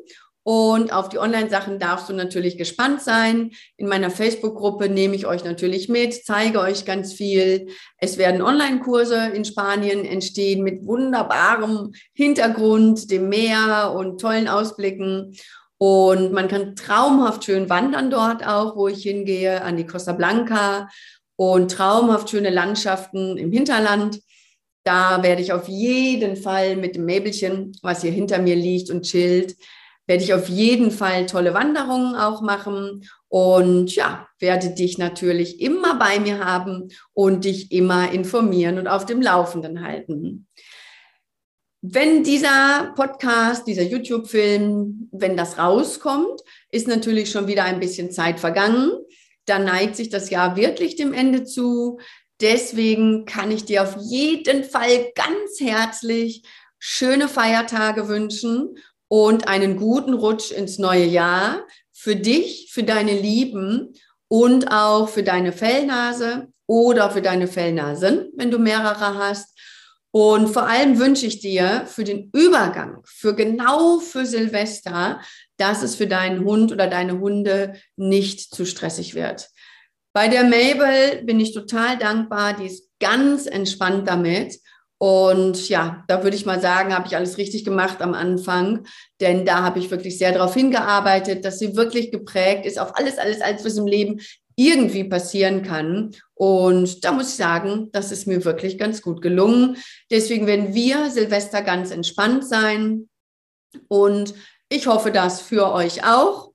Und 0.46 0.92
auf 0.92 1.08
die 1.08 1.18
Online-Sachen 1.18 1.78
darfst 1.78 2.10
du 2.10 2.12
natürlich 2.12 2.58
gespannt 2.58 3.00
sein. 3.00 3.52
In 3.78 3.88
meiner 3.88 4.10
Facebook-Gruppe 4.10 4.90
nehme 4.90 5.16
ich 5.16 5.26
euch 5.26 5.42
natürlich 5.42 5.88
mit, 5.88 6.22
zeige 6.26 6.60
euch 6.60 6.84
ganz 6.84 7.14
viel. 7.14 7.68
Es 7.98 8.18
werden 8.18 8.42
Online-Kurse 8.42 9.30
in 9.32 9.46
Spanien 9.46 10.04
entstehen 10.04 10.62
mit 10.62 10.84
wunderbarem 10.84 11.92
Hintergrund, 12.12 13.10
dem 13.10 13.30
Meer 13.30 13.94
und 13.96 14.20
tollen 14.20 14.46
Ausblicken. 14.46 15.34
Und 15.78 16.32
man 16.32 16.48
kann 16.48 16.76
traumhaft 16.76 17.44
schön 17.44 17.70
wandern 17.70 18.10
dort 18.10 18.46
auch, 18.46 18.76
wo 18.76 18.88
ich 18.88 19.02
hingehe, 19.02 19.62
an 19.62 19.78
die 19.78 19.86
Costa 19.86 20.12
Blanca 20.12 20.90
und 21.36 21.70
traumhaft 21.70 22.28
schöne 22.28 22.50
Landschaften 22.50 23.38
im 23.38 23.50
Hinterland. 23.50 24.20
Da 24.84 25.22
werde 25.22 25.40
ich 25.40 25.54
auf 25.54 25.68
jeden 25.68 26.36
Fall 26.36 26.76
mit 26.76 26.96
dem 26.96 27.06
Mäbelchen, 27.06 27.72
was 27.80 28.02
hier 28.02 28.12
hinter 28.12 28.38
mir 28.40 28.56
liegt 28.56 28.90
und 28.90 29.02
chillt, 29.02 29.56
werde 30.06 30.22
ich 30.22 30.34
auf 30.34 30.48
jeden 30.48 30.90
Fall 30.90 31.26
tolle 31.26 31.54
Wanderungen 31.54 32.14
auch 32.14 32.42
machen 32.42 33.08
und 33.28 33.94
ja, 33.94 34.28
werde 34.38 34.74
dich 34.74 34.98
natürlich 34.98 35.60
immer 35.60 35.98
bei 35.98 36.20
mir 36.20 36.44
haben 36.44 36.88
und 37.12 37.44
dich 37.44 37.72
immer 37.72 38.12
informieren 38.12 38.78
und 38.78 38.86
auf 38.86 39.06
dem 39.06 39.22
Laufenden 39.22 39.84
halten. 39.84 40.46
Wenn 41.80 42.22
dieser 42.22 42.92
Podcast, 42.96 43.66
dieser 43.66 43.82
YouTube-Film, 43.82 45.10
wenn 45.12 45.36
das 45.36 45.58
rauskommt, 45.58 46.40
ist 46.70 46.88
natürlich 46.88 47.30
schon 47.30 47.46
wieder 47.46 47.64
ein 47.64 47.80
bisschen 47.80 48.10
Zeit 48.10 48.40
vergangen. 48.40 48.90
Dann 49.44 49.64
neigt 49.64 49.96
sich 49.96 50.08
das 50.08 50.30
Jahr 50.30 50.56
wirklich 50.56 50.96
dem 50.96 51.12
Ende 51.12 51.44
zu. 51.44 51.98
Deswegen 52.40 53.26
kann 53.26 53.50
ich 53.50 53.66
dir 53.66 53.82
auf 53.82 53.96
jeden 54.00 54.64
Fall 54.64 55.12
ganz 55.14 55.60
herzlich 55.60 56.42
schöne 56.78 57.28
Feiertage 57.28 58.08
wünschen 58.08 58.76
und 59.08 59.48
einen 59.48 59.76
guten 59.76 60.14
Rutsch 60.14 60.50
ins 60.50 60.78
neue 60.78 61.04
Jahr 61.04 61.66
für 61.92 62.16
dich, 62.16 62.70
für 62.72 62.82
deine 62.82 63.18
Lieben 63.18 63.94
und 64.28 64.70
auch 64.70 65.08
für 65.08 65.22
deine 65.22 65.52
Fellnase 65.52 66.48
oder 66.66 67.10
für 67.10 67.22
deine 67.22 67.46
Fellnasen, 67.46 68.30
wenn 68.36 68.50
du 68.50 68.58
mehrere 68.58 69.18
hast. 69.18 69.58
Und 70.10 70.48
vor 70.48 70.68
allem 70.68 70.98
wünsche 70.98 71.26
ich 71.26 71.40
dir 71.40 71.86
für 71.86 72.04
den 72.04 72.30
Übergang, 72.32 72.98
für 73.04 73.34
genau 73.34 73.98
für 73.98 74.26
Silvester, 74.26 75.20
dass 75.56 75.82
es 75.82 75.96
für 75.96 76.06
deinen 76.06 76.44
Hund 76.44 76.72
oder 76.72 76.86
deine 76.86 77.18
Hunde 77.18 77.74
nicht 77.96 78.54
zu 78.54 78.64
stressig 78.64 79.14
wird. 79.14 79.50
Bei 80.12 80.28
der 80.28 80.44
Mabel 80.44 81.22
bin 81.24 81.40
ich 81.40 81.52
total 81.52 81.98
dankbar, 81.98 82.54
die 82.54 82.66
ist 82.66 82.88
ganz 83.00 83.46
entspannt 83.46 84.08
damit 84.08 84.60
und 85.04 85.68
ja, 85.68 86.02
da 86.08 86.22
würde 86.22 86.34
ich 86.34 86.46
mal 86.46 86.62
sagen, 86.62 86.94
habe 86.94 87.06
ich 87.06 87.14
alles 87.14 87.36
richtig 87.36 87.62
gemacht 87.62 88.00
am 88.00 88.14
Anfang, 88.14 88.86
denn 89.20 89.44
da 89.44 89.62
habe 89.62 89.78
ich 89.78 89.90
wirklich 89.90 90.16
sehr 90.16 90.32
darauf 90.32 90.54
hingearbeitet, 90.54 91.44
dass 91.44 91.58
sie 91.58 91.76
wirklich 91.76 92.10
geprägt 92.10 92.64
ist 92.64 92.78
auf 92.78 92.96
alles, 92.96 93.18
alles, 93.18 93.42
alles, 93.42 93.66
was 93.66 93.76
im 93.76 93.86
Leben 93.86 94.22
irgendwie 94.56 95.04
passieren 95.04 95.62
kann. 95.62 96.16
Und 96.32 97.04
da 97.04 97.12
muss 97.12 97.28
ich 97.28 97.34
sagen, 97.34 97.90
das 97.92 98.12
ist 98.12 98.26
mir 98.26 98.46
wirklich 98.46 98.78
ganz 98.78 99.02
gut 99.02 99.20
gelungen. 99.20 99.76
Deswegen 100.10 100.46
werden 100.46 100.72
wir 100.72 101.10
Silvester 101.10 101.60
ganz 101.60 101.90
entspannt 101.90 102.48
sein. 102.48 103.10
Und 103.88 104.32
ich 104.70 104.86
hoffe 104.86 105.12
das 105.12 105.42
für 105.42 105.70
euch 105.70 106.02
auch. 106.06 106.52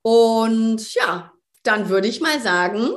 Und 0.00 0.94
ja, 0.94 1.32
dann 1.64 1.90
würde 1.90 2.08
ich 2.08 2.22
mal 2.22 2.40
sagen, 2.40 2.92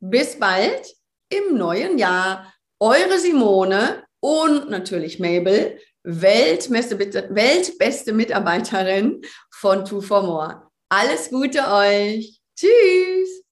bis 0.00 0.38
bald 0.38 0.94
im 1.28 1.58
neuen 1.58 1.98
Jahr. 1.98 2.50
Eure 2.80 3.18
Simone 3.18 4.07
und 4.20 4.70
natürlich 4.70 5.18
Mabel, 5.18 5.78
Weltbeste, 6.02 6.98
weltbeste 6.98 8.12
Mitarbeiterin 8.12 9.22
von 9.50 9.84
Two 9.84 10.00
for 10.00 10.22
More. 10.22 10.62
Alles 10.88 11.30
Gute 11.30 11.60
euch. 11.70 12.40
Tschüss. 12.58 13.42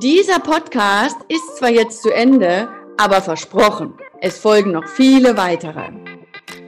Dieser 0.00 0.40
Podcast 0.40 1.16
ist 1.28 1.58
zwar 1.58 1.70
jetzt 1.70 2.02
zu 2.02 2.10
Ende, 2.10 2.68
aber 2.96 3.20
versprochen, 3.20 3.94
es 4.20 4.38
folgen 4.38 4.72
noch 4.72 4.88
viele 4.88 5.36
weitere. 5.36 5.90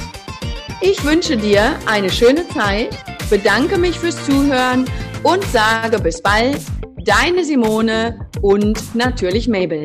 Ich 0.82 1.02
wünsche 1.04 1.38
dir 1.38 1.74
eine 1.86 2.10
schöne 2.10 2.46
Zeit, 2.48 2.94
bedanke 3.30 3.78
mich 3.78 3.98
fürs 3.98 4.22
Zuhören 4.26 4.84
und 5.22 5.42
sage 5.44 5.98
bis 5.98 6.20
bald, 6.22 6.60
deine 7.11 7.44
Simone 7.44 8.31
und 8.40 8.94
natürlich 8.94 9.49
Mabel. 9.49 9.83